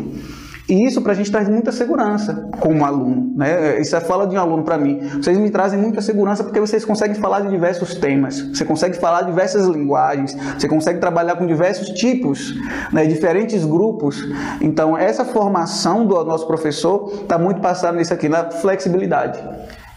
E 0.67 0.85
isso 0.85 1.01
para 1.01 1.11
a 1.11 1.15
gente 1.15 1.31
traz 1.31 1.49
muita 1.49 1.71
segurança 1.71 2.49
como 2.59 2.85
aluno. 2.85 3.33
Né? 3.35 3.79
Isso 3.81 3.95
é 3.95 3.99
fala 3.99 4.25
de 4.25 4.35
um 4.35 4.39
aluno 4.39 4.63
para 4.63 4.77
mim. 4.77 4.99
Vocês 5.21 5.37
me 5.37 5.49
trazem 5.49 5.79
muita 5.79 6.01
segurança 6.01 6.43
porque 6.43 6.59
vocês 6.59 6.85
conseguem 6.85 7.15
falar 7.15 7.41
de 7.41 7.49
diversos 7.49 7.95
temas, 7.95 8.39
você 8.39 8.63
consegue 8.63 8.97
falar 8.97 9.23
diversas 9.23 9.67
linguagens, 9.67 10.35
você 10.57 10.67
consegue 10.67 10.99
trabalhar 10.99 11.35
com 11.35 11.45
diversos 11.45 11.89
tipos, 11.89 12.55
né? 12.91 13.05
diferentes 13.05 13.65
grupos. 13.65 14.23
Então, 14.61 14.97
essa 14.97 15.25
formação 15.25 16.05
do 16.05 16.23
nosso 16.23 16.47
professor 16.47 17.11
está 17.23 17.37
muito 17.37 17.59
passada 17.61 17.97
nisso 17.97 18.13
aqui, 18.13 18.29
na 18.29 18.49
flexibilidade. 18.49 19.39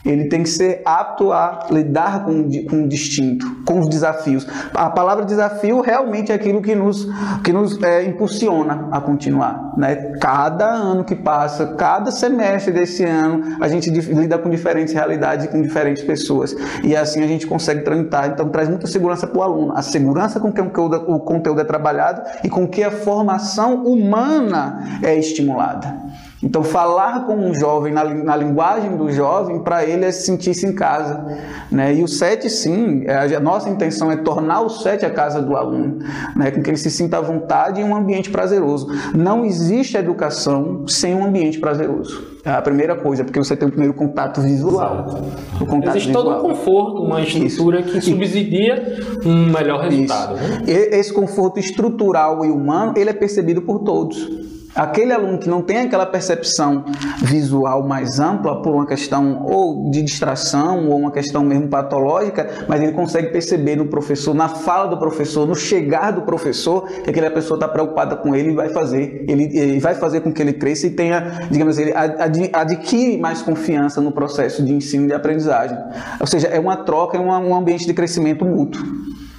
Ele 0.07 0.29
tem 0.29 0.42
que 0.42 0.49
ser 0.49 0.83
apto 0.85 1.33
a 1.33 1.66
lidar 1.71 2.25
com, 2.25 2.49
com 2.69 2.85
o 2.85 2.88
distinto, 2.88 3.47
com 3.64 3.81
os 3.81 3.88
desafios. 3.88 4.47
A 4.75 4.88
palavra 4.90 5.25
desafio 5.25 5.81
realmente 5.81 6.33
é 6.33 6.35
aquilo 6.35 6.62
que 6.62 6.75
nos, 6.75 7.09
que 7.42 7.53
nos 7.53 7.83
é, 7.83 8.05
impulsiona 8.05 8.88
a 8.92 9.01
continuar. 9.01 9.75
Né? 9.77 9.97
Cada 10.21 10.69
ano 10.69 11.05
que 11.05 11.14
passa, 11.14 11.75
cada 11.75 12.11
semestre 12.11 12.73
desse 12.73 13.05
ano, 13.05 13.57
a 13.61 13.69
gente 13.69 13.90
lida 13.90 14.38
com 14.38 14.49
diferentes 14.49 14.95
realidades 14.95 15.47
e 15.47 15.49
com 15.49 15.61
diferentes 15.61 16.03
pessoas. 16.03 16.55
E 16.85 16.95
assim 16.95 17.23
a 17.23 17.27
gente 17.27 17.47
consegue 17.47 17.83
tramitar. 17.83 18.29
Então 18.29 18.49
traz 18.49 18.69
muita 18.69 18.87
segurança 18.87 19.27
para 19.27 19.38
o 19.38 19.42
aluno. 19.42 19.73
A 19.77 19.83
segurança 19.83 20.38
com 20.38 20.53
que 20.53 20.61
o 20.61 21.21
conteúdo 21.21 21.61
é 21.61 21.64
trabalhado 21.64 22.23
e 22.45 22.49
com 22.49 22.66
que 22.66 22.83
a 22.83 22.90
formação 22.90 23.85
humana 23.85 25.01
é 25.03 25.19
estimulada. 25.19 25.97
Então, 26.42 26.62
falar 26.62 27.25
com 27.25 27.35
um 27.35 27.55
jovem 27.55 27.92
na, 27.92 28.05
na 28.05 28.37
linguagem 28.37 28.94
do 28.96 29.11
jovem, 29.11 29.61
para 29.61 29.85
ele 29.85 30.05
é 30.05 30.12
sentir-se 30.12 30.66
em 30.66 30.75
casa. 30.75 31.25
Né? 31.70 31.94
E 31.94 32.03
o 32.03 32.09
SET, 32.09 32.49
sim, 32.51 33.05
é, 33.07 33.35
a 33.35 33.40
nossa 33.40 33.70
intenção 33.70 34.12
é 34.12 34.16
tornar 34.16 34.61
o 34.61 34.68
SET 34.68 35.05
a 35.05 35.11
casa 35.11 35.40
do 35.40 35.57
aluno, 35.57 35.99
né? 36.37 36.51
com 36.51 36.62
que 36.62 36.68
ele 36.68 36.77
se 36.77 36.90
sinta 36.90 37.18
à 37.18 37.20
vontade 37.22 37.81
em 37.81 37.85
um 37.85 37.96
ambiente 37.96 38.31
prazeroso. 38.31 38.88
Não 39.14 39.46
existe 39.46 39.96
educação 39.96 40.87
sem 40.87 41.14
um 41.14 41.25
ambiente 41.25 41.59
prazeroso. 41.59 42.37
É 42.44 42.51
a 42.51 42.62
primeira 42.62 42.94
coisa, 42.94 43.25
porque 43.25 43.38
você 43.38 43.57
tem 43.57 43.66
o 43.66 43.70
primeiro 43.70 43.94
contato 43.94 44.40
visual. 44.40 45.18
O 45.61 45.66
contato 45.66 45.96
Existe 45.96 46.09
visual. 46.09 46.25
todo 46.25 46.37
um 46.37 46.51
conforto, 46.51 47.03
uma 47.03 47.20
estrutura 47.20 47.81
Isso. 47.81 47.90
que 47.90 48.01
subsidia 48.03 48.99
um 49.25 49.46
melhor 49.51 49.81
resultado. 49.81 50.35
Né? 50.35 50.62
Esse 50.66 51.12
conforto 51.12 51.59
estrutural 51.59 52.44
e 52.44 52.51
humano, 52.51 52.92
ele 52.94 53.11
é 53.11 53.14
percebido 53.14 53.62
por 53.62 53.81
todos. 53.81 54.46
Aquele 54.77 55.12
aluno 55.12 55.39
que 55.39 55.49
não 55.49 55.62
tem 55.62 55.79
aquela 55.79 56.05
percepção 56.05 56.85
visual 57.23 57.87
mais 57.89 58.21
ampla 58.21 58.61
por 58.61 58.75
uma 58.75 58.87
questão 58.87 59.43
ou 59.47 59.91
de 59.91 60.03
distração 60.03 60.89
ou 60.89 60.99
uma 60.99 61.11
questão 61.11 61.43
mesmo 61.43 61.69
patológica, 61.69 62.67
mas 62.69 62.83
ele 62.83 62.93
consegue 62.93 63.29
perceber 63.29 63.77
no 63.77 63.87
professor, 63.87 64.35
na 64.35 64.49
fala 64.49 64.87
do 64.87 64.99
professor, 64.99 65.47
no 65.47 65.55
chegar 65.55 66.11
do 66.11 66.23
professor, 66.23 66.87
que 67.03 67.09
aquela 67.09 67.31
pessoa 67.31 67.57
está 67.57 67.67
preocupada 67.67 68.17
com 68.17 68.37
ele 68.37 68.51
e 68.51 68.55
vai 68.55 68.69
fazer, 68.69 69.25
ele, 69.27 69.45
ele, 69.57 69.81
vai 69.81 69.95
fazer 69.95 70.21
com 70.21 70.31
que 70.31 70.43
ele 70.43 70.53
cresça 70.53 70.87
e 70.87 70.91
tenha, 70.91 71.49
digamos, 71.51 71.79
ele 71.79 71.95
ad, 71.95 72.51
adquire 72.53 73.17
mais 73.17 73.41
confiança 73.41 74.01
no 74.03 74.12
processo 74.12 74.62
de 74.62 74.75
ensino 74.75 75.05
e 75.05 75.07
de 75.07 75.15
aprendizagem. 75.15 75.79
Ou 76.21 76.27
seja, 76.27 76.49
é 76.49 76.61
uma 76.61 76.77
troca, 76.77 77.17
é 77.17 77.21
um 77.21 77.55
ambiente 77.55 77.87
de 77.87 77.95
crescimento 77.95 78.45
mútuo. 78.45 78.83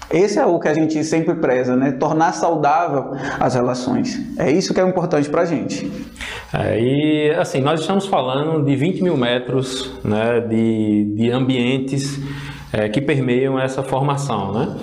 Esse 0.09 0.39
é 0.39 0.45
o 0.45 0.57
que 0.59 0.67
a 0.67 0.73
gente 0.73 1.03
sempre 1.03 1.35
preza, 1.35 1.75
né? 1.75 1.91
Tornar 1.91 2.31
saudável 2.33 3.11
as 3.39 3.55
relações. 3.55 4.19
É 4.37 4.49
isso 4.49 4.73
que 4.73 4.79
é 4.79 4.87
importante 4.87 5.29
para 5.29 5.41
a 5.41 5.45
gente. 5.45 5.91
É, 6.53 6.79
e 6.79 7.31
assim, 7.31 7.59
nós 7.59 7.81
estamos 7.81 8.05
falando 8.05 8.63
de 8.63 8.75
20 8.75 9.03
mil 9.03 9.17
metros 9.17 9.91
né, 10.03 10.39
de, 10.39 11.13
de 11.13 11.31
ambientes 11.31 12.19
é, 12.71 12.87
que 12.87 13.01
permeiam 13.01 13.59
essa 13.59 13.83
formação, 13.83 14.53
né? 14.53 14.77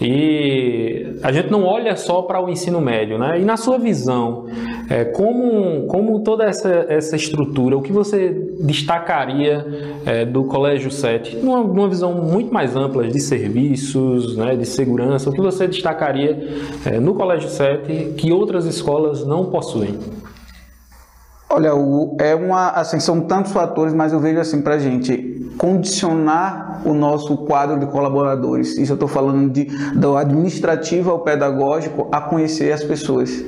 E 0.00 1.16
a 1.22 1.32
gente 1.32 1.50
não 1.50 1.64
olha 1.64 1.96
só 1.96 2.22
para 2.22 2.40
o 2.40 2.48
ensino 2.48 2.80
médio, 2.80 3.18
né? 3.18 3.40
E 3.40 3.44
na 3.44 3.56
sua 3.56 3.78
visão, 3.78 4.46
é, 4.88 5.04
como, 5.04 5.86
como 5.86 6.20
toda 6.20 6.44
essa, 6.44 6.86
essa 6.88 7.16
estrutura, 7.16 7.76
o 7.76 7.82
que 7.82 7.92
você 7.92 8.30
destacaria 8.60 9.66
é, 10.06 10.24
do 10.24 10.44
Colégio 10.44 10.90
7, 10.90 11.36
numa, 11.36 11.64
numa, 11.64 11.88
visão 11.88 12.14
muito 12.14 12.52
mais 12.52 12.76
ampla 12.76 13.08
de 13.08 13.18
serviços, 13.18 14.36
né, 14.36 14.54
de 14.54 14.66
segurança, 14.66 15.30
o 15.30 15.32
que 15.32 15.40
você 15.40 15.66
destacaria 15.66 16.38
é, 16.86 17.00
no 17.00 17.14
Colégio 17.14 17.48
7 17.48 18.14
que 18.16 18.32
outras 18.32 18.66
escolas 18.66 19.26
não 19.26 19.46
possuem? 19.46 19.98
Olha, 21.50 21.74
o, 21.74 22.16
é 22.20 22.34
uma, 22.34 22.70
assim, 22.70 23.00
são 23.00 23.22
tantos 23.22 23.52
fatores, 23.52 23.94
mas 23.94 24.12
eu 24.12 24.20
vejo 24.20 24.38
assim 24.38 24.60
para 24.60 24.78
gente 24.78 25.38
condicionar 25.56 26.82
o 26.84 26.92
nosso 26.92 27.36
quadro 27.38 27.80
de 27.80 27.86
colaboradores. 27.86 28.76
Isso 28.76 28.92
eu 28.92 28.94
estou 28.94 29.08
falando 29.08 29.50
de, 29.50 29.64
do 29.94 30.16
administrativo 30.16 31.10
ao 31.10 31.20
pedagógico 31.20 32.08
a 32.12 32.20
conhecer 32.20 32.72
as 32.72 32.84
pessoas. 32.84 33.44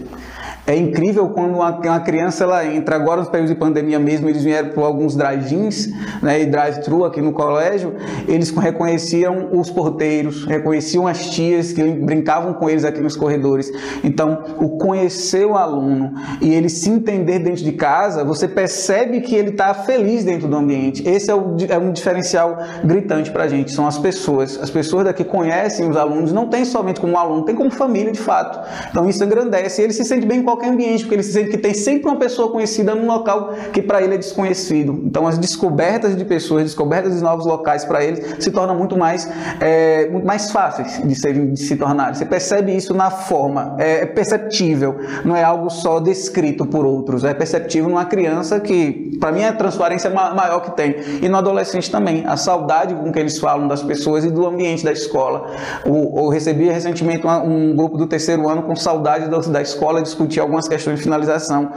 É 0.66 0.76
incrível 0.76 1.30
quando 1.30 1.54
uma, 1.54 1.70
uma 1.70 2.00
criança 2.00 2.44
ela 2.44 2.64
entra, 2.64 2.96
agora 2.96 3.20
nos 3.20 3.28
períodos 3.28 3.52
de 3.52 3.58
pandemia 3.58 3.98
mesmo, 3.98 4.28
eles 4.28 4.44
vieram 4.44 4.70
por 4.70 4.84
alguns 4.84 5.16
drive-ins 5.16 5.88
né, 6.22 6.42
e 6.42 6.46
drive-thru 6.46 7.04
aqui 7.04 7.20
no 7.20 7.32
colégio, 7.32 7.94
eles 8.28 8.50
reconheciam 8.50 9.48
os 9.52 9.70
porteiros, 9.70 10.44
reconheciam 10.44 11.06
as 11.06 11.30
tias 11.30 11.72
que 11.72 11.82
brincavam 11.82 12.54
com 12.54 12.68
eles 12.68 12.84
aqui 12.84 13.00
nos 13.00 13.16
corredores. 13.16 13.70
Então, 14.04 14.44
o 14.58 14.78
conhecer 14.78 15.44
o 15.44 15.54
aluno 15.54 16.14
e 16.40 16.52
ele 16.52 16.68
se 16.68 16.90
entender 16.90 17.38
dentro 17.40 17.64
de 17.64 17.72
casa, 17.72 18.24
você 18.24 18.46
percebe 18.46 19.20
que 19.20 19.34
ele 19.34 19.50
está 19.50 19.74
feliz 19.74 20.24
dentro 20.24 20.46
do 20.46 20.56
ambiente. 20.56 21.06
Esse 21.08 21.30
é, 21.30 21.34
o, 21.34 21.56
é 21.68 21.78
um 21.78 21.92
diferencial 21.92 22.58
gritante 22.84 23.30
para 23.30 23.44
a 23.44 23.48
gente, 23.48 23.72
são 23.72 23.86
as 23.86 23.98
pessoas. 23.98 24.58
As 24.60 24.70
pessoas 24.70 25.04
daqui 25.04 25.24
conhecem 25.24 25.88
os 25.88 25.96
alunos, 25.96 26.32
não 26.32 26.48
tem 26.48 26.64
somente 26.64 27.00
como 27.00 27.16
aluno, 27.16 27.44
tem 27.44 27.54
como 27.54 27.70
família 27.70 28.12
de 28.12 28.20
fato. 28.20 28.60
Então, 28.90 29.08
isso 29.08 29.22
engrandece 29.24 29.80
e 29.80 29.84
ele 29.84 29.92
se 29.92 30.04
sente 30.04 30.26
bem 30.26 30.40
em 30.40 30.42
qualquer 30.50 30.70
ambiente, 30.70 31.04
porque 31.04 31.14
ele 31.14 31.22
se 31.22 31.32
sente 31.32 31.50
que 31.50 31.58
tem 31.58 31.72
sempre 31.72 32.08
uma 32.08 32.16
pessoa 32.16 32.50
conhecida 32.50 32.94
num 32.94 33.06
local 33.06 33.54
que 33.72 33.80
para 33.80 34.02
ele 34.02 34.14
é 34.14 34.18
desconhecido. 34.18 35.00
Então, 35.04 35.26
as 35.26 35.38
descobertas 35.38 36.16
de 36.16 36.24
pessoas, 36.24 36.64
descobertas 36.64 37.16
de 37.16 37.22
novos 37.22 37.46
locais 37.46 37.84
para 37.84 38.04
ele 38.04 38.22
se 38.40 38.50
tornam 38.50 38.76
muito 38.76 38.96
mais, 38.96 39.28
é, 39.60 40.08
muito 40.08 40.26
mais 40.26 40.50
fáceis 40.50 41.00
de, 41.04 41.14
serem, 41.14 41.52
de 41.52 41.62
se 41.62 41.76
tornarem. 41.76 42.14
Você 42.14 42.26
percebe 42.26 42.74
isso 42.74 42.94
na 42.94 43.10
forma, 43.10 43.76
é, 43.78 44.02
é 44.02 44.06
perceptível, 44.06 44.96
não 45.24 45.36
é 45.36 45.42
algo 45.42 45.70
só 45.70 46.00
descrito 46.00 46.66
por 46.66 46.84
outros, 46.84 47.24
é 47.24 47.32
perceptível 47.32 47.88
numa 47.88 48.04
criança 48.04 48.58
que, 48.60 49.16
para 49.20 49.32
mim, 49.32 49.40
é 49.40 49.48
a 49.48 49.52
transparência 49.52 50.10
maior 50.10 50.60
que 50.60 50.72
tem. 50.72 50.96
E 51.22 51.28
no 51.28 51.36
adolescente 51.36 51.90
também, 51.90 52.24
a 52.26 52.36
saudade 52.36 52.94
com 52.94 53.12
que 53.12 53.18
eles 53.18 53.38
falam 53.38 53.68
das 53.68 53.82
pessoas 53.82 54.24
e 54.24 54.30
do 54.30 54.46
ambiente 54.46 54.84
da 54.84 54.92
escola. 54.92 55.50
eu 55.84 56.28
recebi 56.28 56.68
recentemente 56.68 57.26
um 57.26 57.74
grupo 57.76 57.96
do 57.96 58.06
terceiro 58.06 58.48
ano 58.48 58.62
com 58.62 58.74
saudade 58.74 59.28
da 59.28 59.62
escola 59.62 60.02
discutir 60.02 60.39
algumas 60.40 60.68
questões 60.68 60.96
de 60.96 61.02
finalização. 61.02 61.70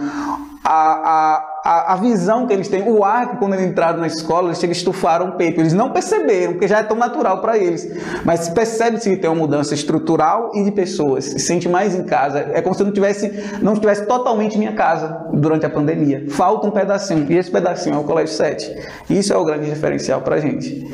A, 0.65 1.43
a, 1.65 1.93
a, 1.93 1.95
visão 1.97 2.47
que 2.47 2.53
eles 2.53 2.69
têm, 2.69 2.83
o 2.83 3.03
ar 3.03 3.31
que 3.31 3.37
quando 3.37 3.53
eles 3.53 3.65
entraram 3.65 3.99
na 3.99 4.07
escola, 4.07 4.47
eles 4.47 4.59
chegam 4.59 4.71
a 4.71 4.77
estufar 4.77 5.21
um 5.21 5.31
peito. 5.31 5.59
Eles 5.59 5.73
não 5.73 5.91
perceberam, 5.91 6.53
porque 6.53 6.69
já 6.69 6.79
é 6.79 6.83
tão 6.83 6.95
natural 6.95 7.41
para 7.41 7.57
eles. 7.57 7.85
Mas 8.23 8.47
percebe-se 8.47 9.09
que 9.09 9.17
tem 9.17 9.29
uma 9.29 9.35
mudança 9.35 9.73
estrutural 9.73 10.51
e 10.53 10.63
de 10.63 10.71
pessoas. 10.71 11.25
Se 11.25 11.39
sente 11.39 11.67
mais 11.67 11.93
em 11.95 12.05
casa. 12.05 12.49
É 12.53 12.61
como 12.61 12.73
se 12.73 12.81
eu 12.81 12.85
não 12.85 12.93
tivesse, 12.93 13.29
não 13.61 13.73
estivesse 13.73 14.05
totalmente 14.05 14.57
minha 14.57 14.73
casa 14.73 15.27
durante 15.33 15.65
a 15.65 15.69
pandemia. 15.69 16.27
Falta 16.29 16.65
um 16.65 16.71
pedacinho. 16.71 17.29
E 17.29 17.37
esse 17.37 17.51
pedacinho 17.51 17.95
é 17.95 17.99
o 17.99 18.03
Colégio 18.05 18.33
7. 18.33 18.73
Isso 19.09 19.33
é 19.33 19.37
o 19.37 19.43
grande 19.43 19.69
diferencial 19.69 20.21
para 20.21 20.35
a 20.35 20.39
gente. 20.39 20.89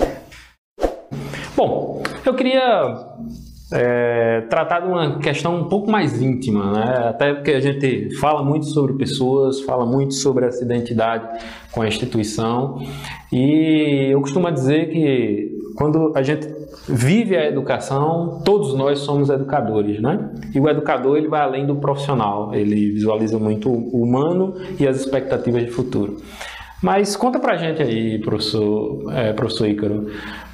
Bom, 1.55 2.01
eu 2.25 2.34
queria 2.36 2.95
é, 3.71 4.41
tratar 4.49 4.82
de 4.82 4.88
uma 4.88 5.19
questão 5.19 5.55
um 5.55 5.65
pouco 5.65 5.91
mais 5.91 6.21
íntima, 6.21 6.71
né? 6.71 7.08
até 7.10 7.34
porque 7.34 7.51
a 7.51 7.60
gente 7.60 8.15
fala 8.17 8.43
muito 8.43 8.65
sobre 8.65 8.93
pessoas, 8.93 9.62
fala 9.62 9.86
muito 9.86 10.15
sobre 10.15 10.45
essa 10.45 10.63
identidade 10.63 11.27
com 11.71 11.82
a 11.82 11.88
instituição 11.88 12.82
e 13.32 14.10
eu 14.12 14.19
costumo 14.21 14.51
dizer 14.51 14.89
que 14.89 15.60
quando 15.75 16.12
a 16.15 16.23
gente 16.23 16.47
vive 16.88 17.38
a 17.38 17.45
educação, 17.45 18.41
todos 18.43 18.73
nós 18.73 18.99
somos 18.99 19.29
educadores, 19.29 20.01
né? 20.01 20.32
E 20.53 20.60
o 20.60 20.67
educador 20.67 21.17
ele 21.17 21.27
vai 21.27 21.41
além 21.41 21.65
do 21.65 21.75
profissional, 21.75 22.53
ele 22.53 22.91
visualiza 22.91 23.38
muito 23.38 23.69
o 23.69 24.01
humano 24.01 24.55
e 24.79 24.88
as 24.88 24.97
expectativas 24.99 25.63
de 25.63 25.71
futuro. 25.71 26.17
Mas 26.82 27.15
conta 27.15 27.39
pra 27.39 27.58
gente 27.58 27.82
aí, 27.82 28.20
professor, 28.20 29.04
é, 29.13 29.34
professor 29.34 29.68
Ícaro, 29.68 30.08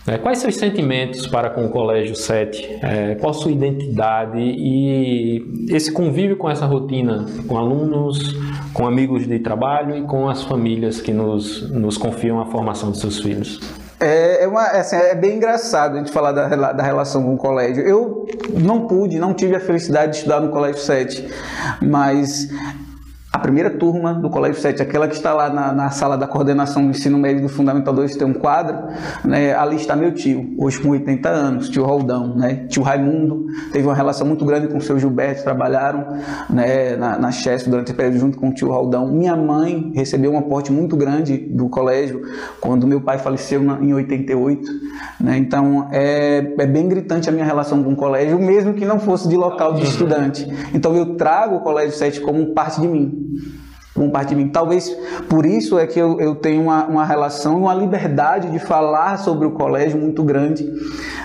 é, 0.07 0.17
quais 0.17 0.39
seus 0.39 0.55
sentimentos 0.55 1.27
para 1.27 1.49
com 1.49 1.65
o 1.65 1.69
Colégio 1.69 2.15
7? 2.15 2.79
É, 2.81 3.15
qual 3.15 3.33
sua 3.33 3.51
identidade 3.51 4.39
e 4.39 5.67
esse 5.69 5.91
convívio 5.91 6.37
com 6.37 6.49
essa 6.49 6.65
rotina, 6.65 7.25
com 7.47 7.57
alunos, 7.57 8.35
com 8.73 8.87
amigos 8.87 9.27
de 9.27 9.39
trabalho 9.39 9.97
e 9.97 10.01
com 10.03 10.27
as 10.27 10.43
famílias 10.43 10.99
que 10.99 11.11
nos, 11.11 11.69
nos 11.71 11.97
confiam 11.97 12.39
a 12.39 12.45
formação 12.45 12.91
dos 12.91 12.99
seus 12.99 13.19
filhos? 13.19 13.59
É, 13.99 14.43
é, 14.43 14.47
uma, 14.47 14.61
assim, 14.63 14.95
é 14.95 15.15
bem 15.15 15.37
engraçado 15.37 15.95
a 15.95 15.97
gente 15.99 16.11
falar 16.11 16.31
da, 16.33 16.73
da 16.73 16.83
relação 16.83 17.23
com 17.23 17.33
o 17.33 17.37
colégio. 17.37 17.83
Eu 17.83 18.27
não 18.53 18.87
pude, 18.87 19.17
não 19.17 19.33
tive 19.33 19.55
a 19.55 19.59
felicidade 19.59 20.11
de 20.11 20.17
estudar 20.17 20.39
no 20.41 20.49
Colégio 20.49 20.81
7, 20.81 21.25
mas 21.81 22.49
a 23.35 23.39
primeira 23.39 23.69
turma 23.69 24.13
do 24.13 24.29
Colégio 24.29 24.61
7, 24.61 24.81
aquela 24.81 25.09
que 25.09 25.13
está 25.13 25.33
lá 25.33 25.49
na, 25.49 25.73
na, 25.73 25.89
sala 25.89 26.17
da 26.17 26.25
coordenação 26.25 26.81
do 26.81 26.91
ensino 26.91 27.17
médio 27.17 27.41
do 27.41 27.49
Fundamental 27.49 27.93
2, 27.93 28.15
tem 28.15 28.25
um 28.25 28.33
quadro, 28.33 28.77
né, 29.25 29.53
ali 29.53 29.75
está 29.75 29.93
meu 29.93 30.13
tio, 30.13 30.55
hoje 30.57 30.79
com 30.79 30.91
80 30.91 31.27
anos, 31.27 31.67
tio 31.67 31.83
Roldão, 31.83 32.33
né, 32.33 32.65
tio 32.69 32.81
Raimundo, 32.81 33.47
teve 33.73 33.85
uma 33.85 33.93
relação 33.93 34.25
muito 34.25 34.45
grande 34.45 34.69
com 34.69 34.77
o 34.77 34.81
seu 34.81 34.97
Gilberto, 34.97 35.43
trabalharam 35.43 36.17
né, 36.49 36.95
na, 36.95 37.19
na 37.19 37.29
Chesp 37.29 37.69
durante 37.69 37.91
o 37.91 37.95
período 37.95 38.19
junto 38.19 38.37
com 38.37 38.47
o 38.47 38.53
tio 38.53 38.69
Roldão. 38.69 39.11
Minha 39.11 39.35
mãe 39.35 39.91
recebeu 39.93 40.31
um 40.31 40.37
aporte 40.37 40.71
muito 40.71 40.95
grande 40.95 41.35
do 41.35 41.67
colégio 41.67 42.21
quando 42.61 42.87
meu 42.87 43.01
pai 43.01 43.17
faleceu 43.17 43.61
na, 43.61 43.81
em 43.81 43.93
88, 43.93 44.71
né, 45.19 45.37
então 45.37 45.89
é, 45.91 46.37
é 46.57 46.65
bem 46.65 46.87
gritante 46.87 47.27
a 47.27 47.33
minha 47.33 47.45
relação 47.45 47.83
com 47.83 47.91
o 47.91 47.95
colégio, 47.97 48.39
mesmo 48.39 48.73
que 48.73 48.85
não 48.85 48.97
fosse 48.97 49.27
de 49.27 49.35
local 49.35 49.73
de 49.73 49.83
estudante. 49.83 50.47
Então 50.73 50.95
eu 50.95 51.15
trago 51.15 51.57
o 51.57 51.59
Colégio 51.59 51.97
7 51.97 52.21
como 52.21 52.53
parte 52.53 52.79
de 52.79 52.87
mim. 52.87 53.24
Com 53.95 54.09
parte 54.09 54.29
de 54.29 54.35
mim. 54.35 54.49
Talvez 54.49 54.95
por 55.29 55.45
isso 55.45 55.79
é 55.79 55.87
que 55.87 55.97
eu, 55.97 56.19
eu 56.19 56.35
tenho 56.35 56.61
uma, 56.63 56.85
uma 56.85 57.05
relação, 57.05 57.61
uma 57.61 57.73
liberdade 57.73 58.51
de 58.51 58.59
falar 58.59 59.17
sobre 59.17 59.47
o 59.47 59.51
colégio 59.51 59.97
muito 59.97 60.21
grande, 60.21 60.69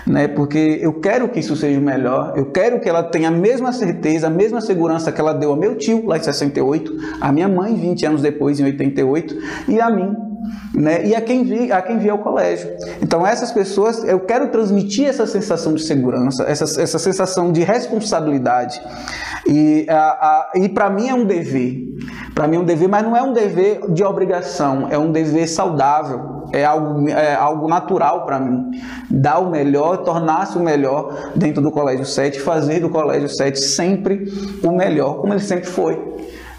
né? 0.07 0.27
Porque 0.29 0.79
eu 0.81 0.93
quero 0.93 1.27
que 1.27 1.39
isso 1.39 1.55
seja 1.55 1.79
melhor, 1.79 2.33
eu 2.37 2.45
quero 2.45 2.79
que 2.79 2.87
ela 2.87 3.03
tenha 3.03 3.27
a 3.27 3.31
mesma 3.31 3.73
certeza, 3.73 4.27
a 4.27 4.29
mesma 4.29 4.61
segurança 4.61 5.11
que 5.11 5.19
ela 5.19 5.33
deu 5.33 5.51
ao 5.51 5.57
meu 5.57 5.75
tio 5.75 6.05
lá 6.05 6.17
em 6.17 6.23
68, 6.23 6.95
a 7.19 7.31
minha 7.31 7.49
mãe 7.49 7.75
20 7.75 8.05
anos 8.05 8.21
depois 8.21 8.59
em 8.59 8.63
88 8.63 9.35
e 9.67 9.81
a 9.81 9.89
mim 9.89 10.30
né? 10.73 11.05
E 11.05 11.15
a 11.15 11.21
quem 11.21 11.43
vi, 11.43 11.71
a 11.71 11.81
quem 11.81 11.97
via 11.97 12.11
ao 12.11 12.19
colégio. 12.19 12.69
Então 13.01 13.25
essas 13.25 13.51
pessoas, 13.51 14.03
eu 14.03 14.19
quero 14.19 14.49
transmitir 14.49 15.07
essa 15.07 15.25
sensação 15.25 15.73
de 15.73 15.83
segurança, 15.83 16.43
essa, 16.43 16.81
essa 16.81 16.99
sensação 16.99 17.51
de 17.51 17.61
responsabilidade. 17.61 18.81
E, 19.47 19.85
e 20.55 20.69
para 20.69 20.89
mim 20.89 21.09
é 21.09 21.13
um 21.13 21.25
dever. 21.25 21.83
Para 22.33 22.47
mim 22.47 22.57
é 22.57 22.59
um 22.59 22.65
dever, 22.65 22.87
mas 22.87 23.03
não 23.03 23.15
é 23.15 23.21
um 23.21 23.33
dever 23.33 23.91
de 23.91 24.03
obrigação, 24.03 24.87
é 24.89 24.97
um 24.97 25.11
dever 25.11 25.47
saudável. 25.47 26.41
É 26.53 26.65
algo, 26.65 27.07
é 27.07 27.33
algo 27.33 27.67
natural 27.69 28.25
para 28.25 28.37
mim. 28.37 28.71
Dar 29.09 29.39
o 29.39 29.49
melhor, 29.49 29.97
tornar-se 29.97 30.57
o 30.57 30.61
melhor 30.61 31.31
dentro 31.33 31.61
do 31.61 31.71
Colégio 31.71 32.05
7, 32.05 32.41
fazer 32.41 32.81
do 32.81 32.89
Colégio 32.89 33.29
7 33.29 33.57
sempre 33.57 34.25
o 34.61 34.71
melhor, 34.71 35.21
como 35.21 35.31
ele 35.31 35.41
sempre 35.41 35.67
foi 35.67 36.11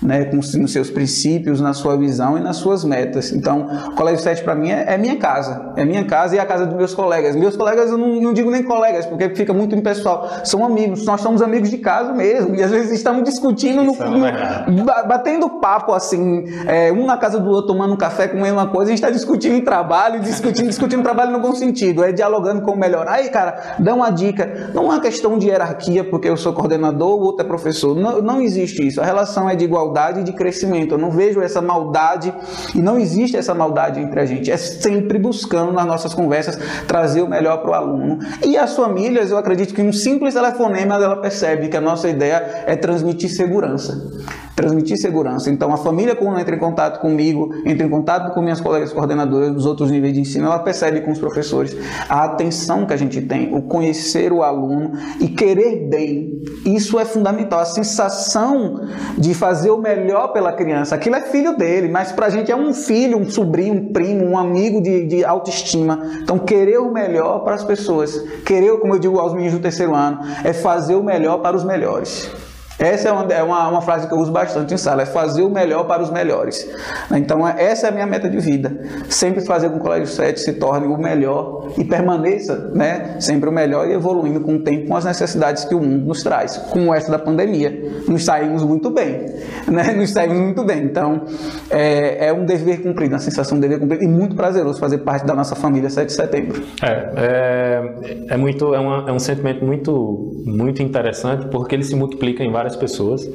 né, 0.03 0.25
com 0.25 0.37
nos 0.37 0.73
seus 0.73 0.91
princípios, 0.91 1.61
na 1.61 1.73
sua 1.73 1.97
visão 1.97 2.37
e 2.37 2.41
nas 2.41 2.57
suas 2.57 2.85
metas. 2.85 3.33
Então, 3.33 3.69
o 3.87 3.95
Colégio 3.95 4.23
7 4.23 4.43
para 4.43 4.55
mim 4.55 4.71
é, 4.71 4.95
é, 4.95 4.99
minha 4.99 5.17
casa, 5.17 5.73
é 5.77 5.85
minha 5.85 6.05
casa 6.05 6.35
e 6.35 6.39
é 6.39 6.43
a 6.43 6.47
casa 6.47 6.67
dos 6.67 6.77
meus 6.77 6.93
colegas. 6.93 7.37
Meus 7.37 7.57
colegas 7.57 7.91
eu 7.91 7.97
não, 7.97 8.21
não, 8.21 8.33
digo 8.33 8.51
nem 8.51 8.63
colegas, 8.63 9.07
porque 9.07 9.31
fica 9.31 9.53
muito 9.53 9.75
impessoal, 9.75 10.29
são 10.45 10.65
amigos, 10.65 11.05
nós 11.05 11.21
somos 11.21 11.41
amigos 11.41 11.71
de 11.71 11.79
casa 11.79 12.13
mesmo, 12.13 12.55
e 12.55 12.63
às 12.63 12.71
vezes 12.71 12.91
estamos 12.91 13.23
discutindo, 13.23 13.83
no, 13.85 13.95
é 14.27 14.65
no, 14.69 14.85
batendo 14.85 15.49
papo 15.61 15.93
assim, 15.93 16.45
é, 16.67 16.91
um 16.93 17.07
na 17.07 17.17
casa 17.17 17.39
do 17.39 17.49
outro, 17.49 17.69
tomando 17.69 17.95
um 17.95 17.97
café, 17.97 18.27
comendo 18.27 18.55
uma 18.55 18.67
coisa, 18.67 18.91
a 18.91 18.95
gente 18.95 19.03
está 19.03 19.11
discutindo 19.11 19.63
trabalho, 19.65 20.21
discutindo, 20.21 20.69
discutindo 20.69 21.03
trabalho 21.03 21.31
no 21.31 21.41
bom 21.41 21.53
sentido, 21.55 22.03
é 22.03 22.13
dialogando 22.13 22.63
como 22.63 22.79
melhorar. 22.79 23.13
Aí, 23.13 23.29
cara, 23.29 23.77
dá 23.79 23.95
uma 23.95 24.11
dica, 24.11 24.71
não 24.75 24.85
é 24.85 24.87
uma 24.87 25.01
questão 25.01 25.39
de 25.39 25.49
hierarquia, 25.49 26.03
porque 26.03 26.29
eu 26.29 26.37
sou 26.37 26.53
coordenador, 26.53 27.21
o 27.21 27.23
outro 27.23 27.45
é 27.45 27.49
professor, 27.49 27.95
não, 27.95 28.21
não 28.21 28.41
existe 28.41 28.87
isso, 28.87 29.01
a 29.01 29.05
relação 29.05 29.49
é 29.49 29.55
de 29.55 29.65
igualdade 29.65 29.92
igualdade 29.93 30.25
de 30.25 30.33
crescimento. 30.33 30.95
Eu 30.95 30.99
não 30.99 31.11
vejo 31.11 31.41
essa 31.41 31.61
maldade 31.61 32.33
e 32.75 32.81
não 32.81 32.99
existe 32.99 33.37
essa 33.37 33.55
maldade 33.55 34.01
entre 34.01 34.19
a 34.19 34.25
gente. 34.25 34.51
É 34.51 34.57
sempre 34.57 35.19
buscando 35.19 35.73
nas 35.73 35.87
nossas 35.87 36.15
conversas 36.15 36.59
trazer 36.87 37.21
o 37.23 37.29
melhor 37.29 37.59
para 37.59 37.71
o 37.71 37.75
aluno. 37.75 38.19
E 38.45 38.57
as 38.57 38.75
famílias, 38.75 39.31
eu 39.31 39.37
acredito 39.37 39.75
que 39.75 39.83
um 39.83 39.93
simples 39.93 40.35
telefonema 40.35 40.95
ela 40.95 41.17
percebe 41.17 41.69
que 41.69 41.77
a 41.77 41.81
nossa 41.81 42.09
ideia 42.09 42.65
é 42.67 42.75
transmitir 42.75 43.31
segurança 43.31 44.11
transmitir 44.55 44.99
segurança. 44.99 45.51
Então, 45.51 45.73
a 45.73 45.77
família, 45.77 46.15
quando 46.15 46.39
entra 46.39 46.55
em 46.55 46.59
contato 46.59 47.01
comigo, 47.01 47.51
entra 47.65 47.87
em 47.87 47.91
contato 47.91 48.33
com 48.35 48.43
minhas 48.43 48.61
colegas 48.61 48.93
coordenadoras 48.93 49.53
dos 49.53 49.67
outros 49.67 49.91
níveis 49.91 50.15
de 50.15 50.21
ensino, 50.21 50.47
ela 50.47 50.59
percebe 50.59 51.01
com 51.01 51.11
os 51.11 51.19
professores 51.19 51.77
a 52.09 52.25
atenção 52.25 52.87
que 52.87 52.93
a 52.93 52.97
gente 52.97 53.21
tem, 53.23 53.55
o 53.55 53.63
conhecer 53.63 54.33
o 54.33 54.43
aluno 54.43 54.93
e 55.21 55.29
querer 55.29 55.89
bem. 55.89 56.43
Isso 56.65 56.99
é 56.99 57.05
fundamental. 57.05 57.61
A 57.61 57.65
sensação 57.65 58.81
de 59.17 59.35
fazer 59.35 59.71
o 59.71 59.81
melhor 59.83 60.29
pela 60.29 60.53
criança. 60.53 60.95
Aquilo 60.95 61.17
é 61.17 61.21
filho 61.23 61.57
dele, 61.57 61.89
mas 61.89 62.13
para 62.13 62.27
a 62.27 62.31
gente 62.31 62.51
é 62.51 62.57
um 62.57 62.73
filho, 62.73 63.19
um 63.19 63.29
sobrinho, 63.29 63.75
um 63.75 63.93
primo, 63.93 64.25
um 64.25 64.39
amigo 64.39 64.81
de, 64.81 65.05
de 65.07 65.25
autoestima. 65.25 65.99
Então, 66.23 66.39
querer 66.39 66.79
o 66.79 66.93
melhor 66.93 67.41
para 67.41 67.55
as 67.55 67.65
pessoas. 67.65 68.17
Querer, 68.47 68.79
como 68.79 68.95
eu 68.95 68.99
digo 68.99 69.19
aos 69.19 69.35
meninos 69.35 69.55
do 69.55 69.61
terceiro 69.61 69.95
ano, 69.95 70.21
é 70.45 70.53
fazer 70.53 70.95
o 70.95 71.03
melhor 71.03 71.39
para 71.39 71.57
os 71.57 71.65
melhores. 71.65 72.31
Essa 72.79 73.09
é, 73.09 73.13
uma, 73.13 73.33
é 73.33 73.43
uma, 73.43 73.69
uma, 73.69 73.81
frase 73.81 74.09
que 74.09 74.15
eu 74.15 74.19
uso 74.19 74.33
bastante 74.33 74.75
em 74.75 74.77
sala, 74.77 75.03
é 75.03 75.07
fazer 75.07 75.43
o 75.43 75.51
melhor 75.51 75.85
para 75.85 76.03
os 76.03 76.11
melhores. 76.11 76.69
Então, 77.13 77.47
é, 77.47 77.63
essa 77.65 77.87
é 77.87 77.91
a 77.91 77.93
minha 77.93 78.07
meta 78.07 78.29
de 78.29 78.39
vida. 78.39 78.77
Sempre 79.09 79.41
fazer 79.43 79.69
com 79.69 79.75
que 79.75 79.81
o 79.81 79.83
Colégio 79.83 80.07
7 80.07 80.41
se 80.41 80.53
torne 80.55 80.87
o 80.87 80.97
melhor 80.97 81.69
e 81.77 81.85
permaneça 81.85 82.71
né, 82.75 83.17
sempre 83.21 83.49
o 83.49 83.53
melhor 83.53 83.89
e 83.89 83.93
evoluindo 83.93 84.41
com 84.41 84.57
o 84.57 84.63
tempo, 84.63 84.89
com 84.89 84.97
as 84.97 85.05
necessidades 85.05 85.65
que 85.65 85.75
o 85.75 85.81
mundo 85.81 86.07
nos 86.07 86.23
traz. 86.23 86.57
Como 86.71 86.95
essa 86.95 87.11
da 87.11 87.19
pandemia. 87.19 87.73
Nos 88.09 88.25
saímos 88.25 88.63
muito 88.63 88.91
bem. 88.91 89.27
Né? 89.73 89.93
Nos 89.93 90.11
saímos 90.11 90.39
muito 90.39 90.65
bem. 90.65 90.83
Então, 90.83 91.23
é, 91.71 92.27
é 92.27 92.33
um 92.33 92.45
dever 92.45 92.83
cumprido, 92.83 93.15
uma 93.15 93.21
sensação 93.21 93.59
de 93.59 93.63
dever 93.63 93.81
cumprido 93.81 94.05
e 94.05 94.09
muito 94.09 94.35
prazeroso 94.35 94.79
fazer 94.79 94.99
parte 94.99 95.25
da 95.25 95.35
nossa 95.35 95.55
família 95.55 95.89
7 95.89 96.07
de 96.07 96.13
setembro. 96.13 96.63
É, 96.83 97.13
é, 97.17 98.35
é, 98.35 98.37
muito, 98.37 98.75
é, 98.75 98.79
uma, 98.79 99.09
é 99.09 99.13
um 99.13 99.19
sentimento 99.19 99.65
muito, 99.65 100.43
muito 100.45 100.83
interessante 100.83 101.47
porque 101.49 101.75
ele 101.75 101.85
se 101.85 101.95
multiplica 101.95 102.43
em 102.43 102.51
várias 102.51 102.62
várias 102.63 102.77
pessoas, 102.77 103.29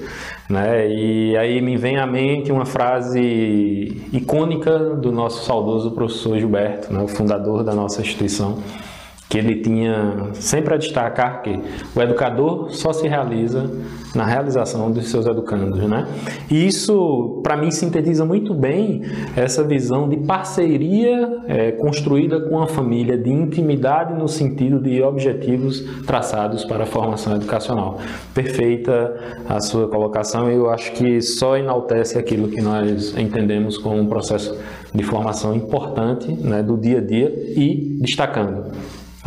né? 0.50 0.88
E 0.90 1.36
aí 1.38 1.62
me 1.62 1.76
vem 1.76 1.98
à 1.98 2.08
mente 2.08 2.52
uma 2.52 2.66
frase 2.66 4.02
icônica 4.14 4.78
do 4.96 5.12
nosso 5.12 5.46
saudoso 5.46 5.92
professor 5.92 6.40
Gilberto, 6.40 6.94
né? 6.94 7.02
o 7.02 7.08
fundador 7.08 7.64
da 7.64 7.74
nossa 7.74 8.02
instituição, 8.02 8.58
que 9.30 9.38
ele 9.38 9.56
tinha 9.62 10.30
sempre 10.34 10.74
a 10.74 10.78
destacar 10.78 11.42
que 11.42 11.60
o 11.96 12.02
educador 12.02 12.72
só 12.72 12.94
se 12.94 13.08
realiza 13.08 13.70
na 14.16 14.26
realização 14.26 14.90
dos 14.90 15.10
seus 15.10 15.26
educandos, 15.26 15.80
né? 15.88 16.08
E 16.50 16.66
isso, 16.66 17.42
para 17.44 17.58
mim, 17.58 17.70
sintetiza 17.70 18.26
muito 18.26 18.54
bem 18.54 19.02
essa 19.36 19.64
visão 19.64 20.08
de 20.08 20.18
parceria 20.18 21.42
é, 21.46 21.72
construída 21.74 22.40
com 22.40 22.60
a 22.62 22.68
família, 22.68 23.18
de 23.18 23.30
intimidade 23.30 24.14
no 24.14 24.28
sentido 24.28 24.80
de 24.80 25.04
objetivos 25.04 25.82
traçados 26.06 26.64
para 26.64 26.84
a 26.84 26.88
formação 26.88 27.36
educacional. 27.36 28.00
Perfeita 28.34 29.18
a 29.48 29.60
sua 29.60 29.88
colocação 29.88 30.50
eu 30.50 30.70
acho 30.70 30.94
que 30.94 31.22
só 31.22 31.58
enaltece 31.58 32.18
aquilo 32.18 32.48
que 32.48 32.62
nós 32.62 33.16
entendemos 33.18 33.78
como 33.78 34.00
um 34.00 34.08
processo 34.08 34.58
de 34.94 35.04
formação 35.04 35.56
importante 35.56 36.32
né, 36.32 36.64
do 36.64 36.78
dia 36.78 37.00
a 37.00 37.02
dia 37.02 37.34
e 37.56 37.98
destacando 38.00 38.72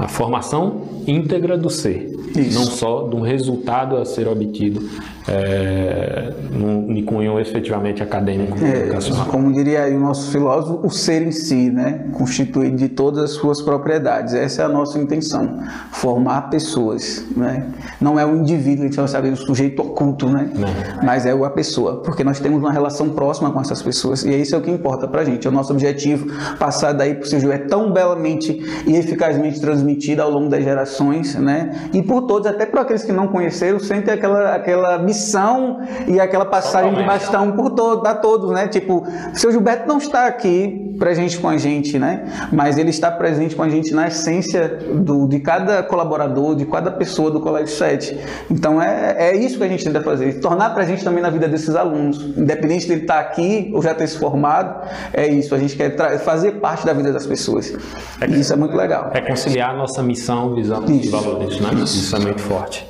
a 0.05 0.09
formação 0.09 0.83
íntegra 1.07 1.59
do 1.59 1.69
ser, 1.69 2.11
Isso. 2.37 2.59
não 2.59 2.67
só 2.67 3.09
de 3.09 3.17
um 3.17 3.21
resultado 3.21 3.97
a 3.97 4.05
ser 4.05 4.29
obtido 4.29 4.89
é, 5.29 6.33
no, 6.53 6.81
cunho 7.05 7.39
efetivamente 7.41 8.03
acadêmico 8.03 8.57
é. 8.65 8.91
Como 9.29 9.53
diria 9.53 9.85
aí 9.85 9.95
o 9.97 10.01
nosso 10.01 10.31
filósofo, 10.31 10.87
o 10.87 10.91
ser 10.91 11.23
em 11.23 11.33
si, 11.33 11.71
né, 11.71 12.07
constituído 12.13 12.77
de 12.77 12.89
todas 12.89 13.25
as 13.25 13.31
suas 13.33 13.61
propriedades. 13.61 14.35
Essa 14.35 14.63
é 14.63 14.65
a 14.65 14.69
nossa 14.69 14.99
intenção, 14.99 15.61
formar 15.91 16.51
pessoas, 16.51 17.25
né? 17.37 17.67
Não 18.01 18.19
é 18.19 18.25
o 18.25 18.37
indivíduo, 18.37 18.85
a 18.85 18.87
gente 18.87 18.97
vai 18.97 19.09
saber 19.09 19.33
o 19.33 19.37
sujeito 19.37 19.83
oculto, 19.83 20.29
né? 20.29 20.51
Não. 20.55 20.69
Mas 21.03 21.27
é 21.27 21.33
a 21.33 21.51
pessoa, 21.51 21.97
porque 22.03 22.23
nós 22.23 22.39
temos 22.39 22.59
uma 22.59 22.73
relação 22.73 23.11
próxima 23.11 23.51
com 23.51 23.61
essas 23.61 23.83
pessoas 23.83 24.25
e 24.25 24.35
isso 24.41 24.55
é 24.55 24.59
o 24.59 24.61
que 24.61 24.71
importa 24.71 25.09
pra 25.09 25.25
gente. 25.25 25.47
É 25.47 25.51
o 25.51 25.53
nosso 25.53 25.73
objetivo 25.73 26.27
passar 26.59 26.93
daí 26.93 27.15
pro 27.15 27.27
seu 27.27 27.41
é 27.51 27.59
tão 27.59 27.93
belamente 27.93 28.61
e 28.87 28.97
eficazmente 28.97 29.61
transmitido 29.61 30.23
ao 30.23 30.31
longo 30.31 30.49
das 30.49 30.63
gerações, 30.63 31.35
né? 31.35 31.89
E 31.93 32.03
por 32.03 32.20
todos, 32.23 32.47
até 32.47 32.67
para 32.67 32.83
aqueles 32.83 33.03
que 33.03 33.13
não 33.13 33.29
conheceram, 33.29 33.79
sentem 33.79 34.15
aquela 34.15 34.55
aquela 34.55 34.99
missão 34.99 35.81
e 36.07 36.21
aquela 36.21 36.45
passagem 36.45 36.95
de 36.95 37.03
bastão 37.03 37.53
por 37.53 37.71
todo, 37.71 38.07
a 38.07 38.15
todos, 38.15 38.51
né? 38.51 38.69
Tipo, 38.69 39.07
o 39.33 39.39
seu 39.39 39.51
Gilberto 39.51 39.87
não 39.87 39.99
está 39.99 40.27
aqui 40.27 40.90
presente 41.01 41.39
com 41.39 41.49
a 41.49 41.57
gente, 41.57 41.99
né? 41.99 42.49
Mas 42.53 42.77
ele 42.77 42.91
está 42.91 43.11
presente 43.11 43.57
com 43.57 43.63
a 43.63 43.69
gente 43.69 43.93
na 43.93 44.07
essência 44.07 44.69
do, 44.69 45.27
de 45.27 45.41
cada 45.41 45.83
colaborador, 45.83 46.55
de 46.55 46.67
cada 46.67 46.91
pessoa 46.91 47.31
do 47.31 47.41
Colégio 47.41 47.75
7. 47.75 48.17
Então 48.51 48.81
é, 48.81 49.31
é 49.31 49.37
isso 49.37 49.57
que 49.57 49.65
a 49.65 49.69
gente 49.69 49.83
tenta 49.83 50.03
fazer, 50.03 50.41
tornar 50.41 50.71
presente 50.71 51.03
também 51.03 51.23
na 51.23 51.31
vida 51.31 51.49
desses 51.49 51.75
alunos. 51.75 52.23
Independente 52.37 52.87
de 52.87 52.93
ele 52.93 53.01
estar 53.03 53.19
aqui 53.19 53.73
ou 53.75 53.83
já 53.83 53.95
ter 53.95 54.07
se 54.07 54.19
formado, 54.19 54.87
é 55.13 55.27
isso. 55.27 55.55
A 55.55 55.59
gente 55.59 55.75
quer 55.75 55.97
fazer 56.19 56.61
parte 56.61 56.85
da 56.85 56.93
vida 56.93 57.13
das 57.13 57.27
pessoas. 57.27 57.75
É, 58.21 58.27
e 58.27 58.41
isso 58.41 58.53
é 58.53 58.57
muito 58.57 58.77
legal. 58.77 59.11
É 59.15 59.23
conciliar 59.23 59.75
nossa 59.75 60.03
missão, 60.03 60.55
visão 60.55 60.85
isso. 60.85 61.07
e 61.07 61.09
valores, 61.09 61.61
né? 61.61 61.71
Isso. 61.75 61.97
isso 61.97 62.15
é 62.15 62.19
muito 62.19 62.43
forte. 62.43 62.87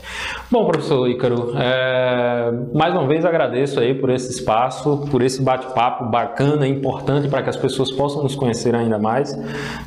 Bom, 0.51 0.67
professor 0.67 1.09
Ícaro, 1.09 1.53
é, 1.57 2.53
mais 2.75 2.93
uma 2.93 3.07
vez 3.07 3.25
agradeço 3.25 3.79
aí 3.79 3.95
por 3.95 4.11
esse 4.11 4.33
espaço, 4.33 5.07
por 5.09 5.23
esse 5.23 5.41
bate-papo 5.41 6.07
bacana, 6.07 6.67
importante 6.67 7.29
para 7.29 7.41
que 7.41 7.51
as 7.51 7.57
pessoas 7.57 7.93
possam 7.93 8.25
nos 8.25 8.35
conhecer 8.35 8.75
ainda 8.75 8.99
mais, 8.99 9.33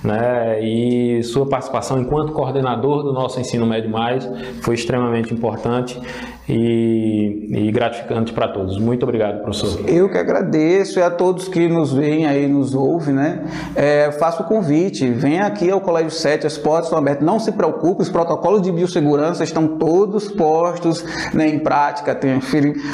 né? 0.01 0.63
E 0.63 1.21
sua 1.21 1.45
participação 1.45 1.99
enquanto 1.99 2.31
coordenador 2.31 3.03
do 3.03 3.11
nosso 3.11 3.41
ensino 3.41 3.65
médio 3.65 3.89
mais 3.89 4.25
foi 4.61 4.75
extremamente 4.75 5.33
importante 5.33 5.99
e, 6.47 7.67
e 7.67 7.71
gratificante 7.71 8.33
para 8.33 8.49
todos. 8.49 8.77
Muito 8.77 9.03
obrigado, 9.03 9.41
professor. 9.41 9.87
Eu 9.87 10.09
que 10.09 10.17
agradeço 10.17 10.99
e 10.99 11.01
a 11.01 11.09
todos 11.09 11.47
que 11.47 11.67
nos 11.67 11.93
veem 11.93 12.25
aí, 12.25 12.47
nos 12.47 12.75
ouvem, 12.75 13.15
né? 13.15 13.45
É, 13.75 14.11
faço 14.11 14.43
o 14.43 14.45
convite, 14.45 15.09
venha 15.09 15.45
aqui 15.45 15.71
ao 15.71 15.79
Colégio 15.79 16.11
7, 16.11 16.45
as 16.45 16.57
portas 16.57 16.85
estão 16.85 16.99
abertas. 16.99 17.25
Não 17.25 17.39
se 17.39 17.51
preocupe, 17.51 18.01
os 18.01 18.09
protocolos 18.09 18.61
de 18.61 18.71
biossegurança 18.71 19.43
estão 19.43 19.77
todos 19.77 20.27
postos 20.27 21.03
né, 21.33 21.47
em 21.47 21.59
prática, 21.59 22.13
tem 22.13 22.41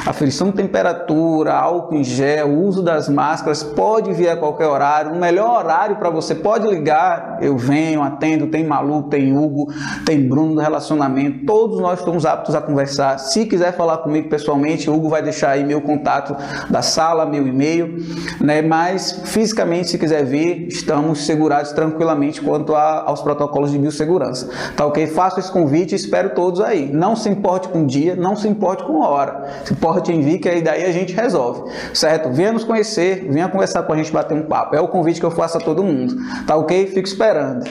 aferição 0.06 0.48
de 0.48 0.54
temperatura, 0.54 1.54
álcool 1.54 1.96
em 1.96 2.04
gel, 2.04 2.56
uso 2.56 2.82
das 2.82 3.08
máscaras, 3.08 3.62
pode 3.62 4.12
vir 4.12 4.28
a 4.28 4.36
qualquer 4.36 4.66
horário, 4.66 5.12
o 5.12 5.18
melhor 5.18 5.64
horário 5.64 5.96
para 5.96 6.10
você, 6.10 6.34
pode 6.34 6.66
ligar, 6.68 7.38
eu 7.40 7.56
venho, 7.56 8.02
atendo, 8.02 8.46
tem 8.46 8.64
Malu, 8.64 9.04
tem 9.04 9.36
Hugo, 9.36 9.72
tem 10.04 10.28
Bruno 10.28 10.54
do 10.54 10.60
relacionamento, 10.60 11.44
todos 11.44 11.80
nós 11.80 11.98
estamos 11.98 12.24
aptos 12.24 12.54
a 12.54 12.60
conversar. 12.60 13.18
Se 13.18 13.39
quiser 13.46 13.76
falar 13.76 13.98
comigo 13.98 14.28
pessoalmente, 14.28 14.88
o 14.88 14.94
Hugo 14.94 15.08
vai 15.08 15.22
deixar 15.22 15.50
aí 15.50 15.64
meu 15.64 15.80
contato 15.80 16.36
da 16.68 16.82
sala, 16.82 17.26
meu 17.26 17.46
e-mail, 17.46 17.98
né? 18.40 18.62
Mas 18.62 19.20
fisicamente, 19.24 19.88
se 19.88 19.98
quiser 19.98 20.24
vir, 20.24 20.68
estamos 20.68 21.26
segurados 21.26 21.72
tranquilamente 21.72 22.40
quanto 22.40 22.74
a, 22.74 23.02
aos 23.06 23.22
protocolos 23.22 23.70
de 23.70 23.78
biossegurança. 23.78 24.48
Tá 24.76 24.86
ok? 24.86 25.06
Faço 25.06 25.40
esse 25.40 25.50
convite 25.50 25.92
e 25.92 25.96
espero 25.96 26.30
todos 26.30 26.60
aí. 26.60 26.90
Não 26.92 27.16
se 27.16 27.28
importe 27.28 27.68
com 27.68 27.86
dia, 27.86 28.16
não 28.16 28.36
se 28.36 28.48
importe 28.48 28.84
com 28.84 29.00
hora. 29.00 29.62
Se 29.64 29.72
importe 29.72 30.12
em 30.12 30.20
vir, 30.20 30.38
que 30.38 30.48
aí 30.48 30.62
daí 30.62 30.84
a 30.84 30.92
gente 30.92 31.14
resolve. 31.14 31.70
Certo? 31.94 32.30
Venha 32.30 32.52
nos 32.52 32.64
conhecer, 32.64 33.26
venha 33.30 33.48
conversar 33.48 33.82
com 33.82 33.92
a 33.92 33.96
gente, 33.96 34.12
bater 34.12 34.36
um 34.36 34.42
papo. 34.42 34.74
É 34.74 34.80
o 34.80 34.88
convite 34.88 35.20
que 35.20 35.26
eu 35.26 35.30
faço 35.30 35.58
a 35.58 35.60
todo 35.60 35.82
mundo. 35.82 36.14
Tá 36.46 36.56
ok? 36.56 36.86
Fico 36.86 37.06
esperando. 37.06 37.64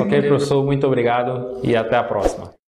Ok, 0.00 0.22
professor, 0.22 0.64
muito 0.64 0.86
obrigado 0.86 1.58
e 1.62 1.76
até 1.76 1.96
a 1.96 2.04
próxima. 2.04 2.61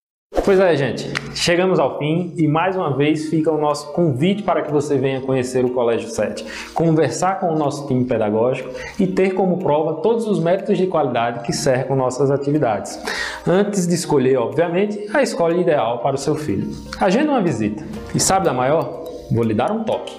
Pois 0.45 0.59
é, 0.59 0.75
gente, 0.75 1.09
chegamos 1.33 1.79
ao 1.79 1.97
fim 1.97 2.33
e 2.35 2.49
mais 2.49 2.75
uma 2.75 2.97
vez 2.97 3.29
fica 3.29 3.49
o 3.49 3.57
nosso 3.57 3.93
convite 3.93 4.43
para 4.43 4.61
que 4.61 4.73
você 4.73 4.97
venha 4.97 5.21
conhecer 5.21 5.63
o 5.63 5.69
Colégio 5.69 6.09
7, 6.09 6.45
conversar 6.73 7.39
com 7.39 7.47
o 7.47 7.57
nosso 7.57 7.87
time 7.87 8.03
pedagógico 8.03 8.69
e 8.99 9.07
ter 9.07 9.35
como 9.35 9.59
prova 9.59 10.01
todos 10.01 10.27
os 10.27 10.41
méritos 10.41 10.77
de 10.77 10.85
qualidade 10.85 11.45
que 11.45 11.53
cercam 11.53 11.95
nossas 11.95 12.29
atividades. 12.29 13.01
Antes 13.47 13.87
de 13.87 13.95
escolher, 13.95 14.35
obviamente, 14.35 15.09
a 15.13 15.21
escola 15.21 15.55
ideal 15.55 15.99
para 15.99 16.15
o 16.15 16.19
seu 16.19 16.35
filho. 16.35 16.69
Agenda 16.99 17.31
uma 17.31 17.41
visita. 17.41 17.81
E 18.13 18.19
sabe 18.19 18.43
da 18.43 18.53
maior? 18.53 19.01
Vou 19.31 19.45
lhe 19.45 19.53
dar 19.53 19.71
um 19.71 19.85
toque. 19.85 20.13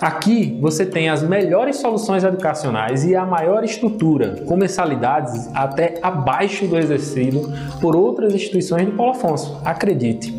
Aqui 0.00 0.58
você 0.60 0.84
tem 0.84 1.08
as 1.08 1.22
melhores 1.22 1.76
soluções 1.76 2.22
educacionais 2.22 3.04
e 3.04 3.16
a 3.16 3.24
maior 3.24 3.64
estrutura, 3.64 4.42
com 4.46 4.56
mensalidades 4.56 5.48
até 5.54 5.98
abaixo 6.02 6.66
do 6.66 6.76
exercido 6.76 7.50
por 7.80 7.96
outras 7.96 8.34
instituições 8.34 8.84
do 8.86 8.92
Polo 8.92 9.12
Afonso. 9.12 9.58
Acredite. 9.64 10.34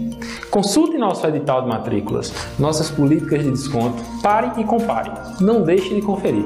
Consulte 0.51 0.97
nosso 0.97 1.25
edital 1.27 1.63
de 1.63 1.69
matrículas, 1.69 2.31
nossas 2.57 2.89
políticas 2.91 3.43
de 3.43 3.51
desconto, 3.51 4.01
pare 4.21 4.61
e 4.61 4.63
compare. 4.63 5.11
Não 5.41 5.63
deixe 5.63 5.93
de 5.93 6.01
conferir. 6.01 6.45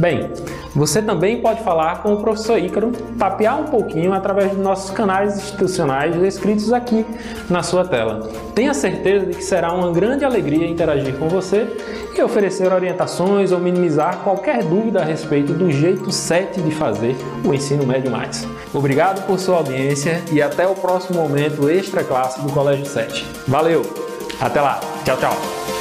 Bem, 0.00 0.30
você 0.74 1.02
também 1.02 1.42
pode 1.42 1.62
falar 1.62 2.02
com 2.02 2.14
o 2.14 2.22
professor 2.22 2.58
Ícaro, 2.58 2.90
tapear 3.18 3.60
um 3.60 3.64
pouquinho 3.64 4.14
através 4.14 4.50
dos 4.50 4.58
nossos 4.58 4.90
canais 4.90 5.36
institucionais 5.36 6.16
descritos 6.16 6.72
aqui 6.72 7.04
na 7.50 7.62
sua 7.62 7.84
tela. 7.84 8.30
Tenha 8.54 8.72
certeza 8.72 9.26
de 9.26 9.34
que 9.34 9.44
será 9.44 9.74
uma 9.74 9.92
grande 9.92 10.24
alegria 10.24 10.66
interagir 10.66 11.18
com 11.18 11.28
você 11.28 11.68
e 12.16 12.22
oferecer 12.22 12.72
orientações 12.72 13.52
ou 13.52 13.58
minimizar 13.58 14.20
qualquer 14.24 14.64
dúvida 14.64 15.02
a 15.02 15.04
respeito 15.04 15.52
do 15.52 15.70
jeito 15.70 16.10
7 16.10 16.62
de 16.62 16.70
fazer 16.70 17.14
o 17.44 17.52
ensino 17.52 17.86
médio 17.86 18.10
mais. 18.10 18.48
Obrigado 18.72 19.26
por 19.26 19.38
sua 19.38 19.58
audiência 19.58 20.22
e 20.32 20.40
até 20.40 20.66
o 20.66 20.74
próximo 20.74 21.20
momento 21.20 21.68
extra 21.68 22.02
classe 22.02 22.40
do 22.40 22.50
Colégio 22.50 22.86
7. 22.86 23.26
Valeu! 23.46 23.82
Até 24.40 24.62
lá! 24.62 24.80
Tchau, 25.04 25.18
tchau! 25.18 25.79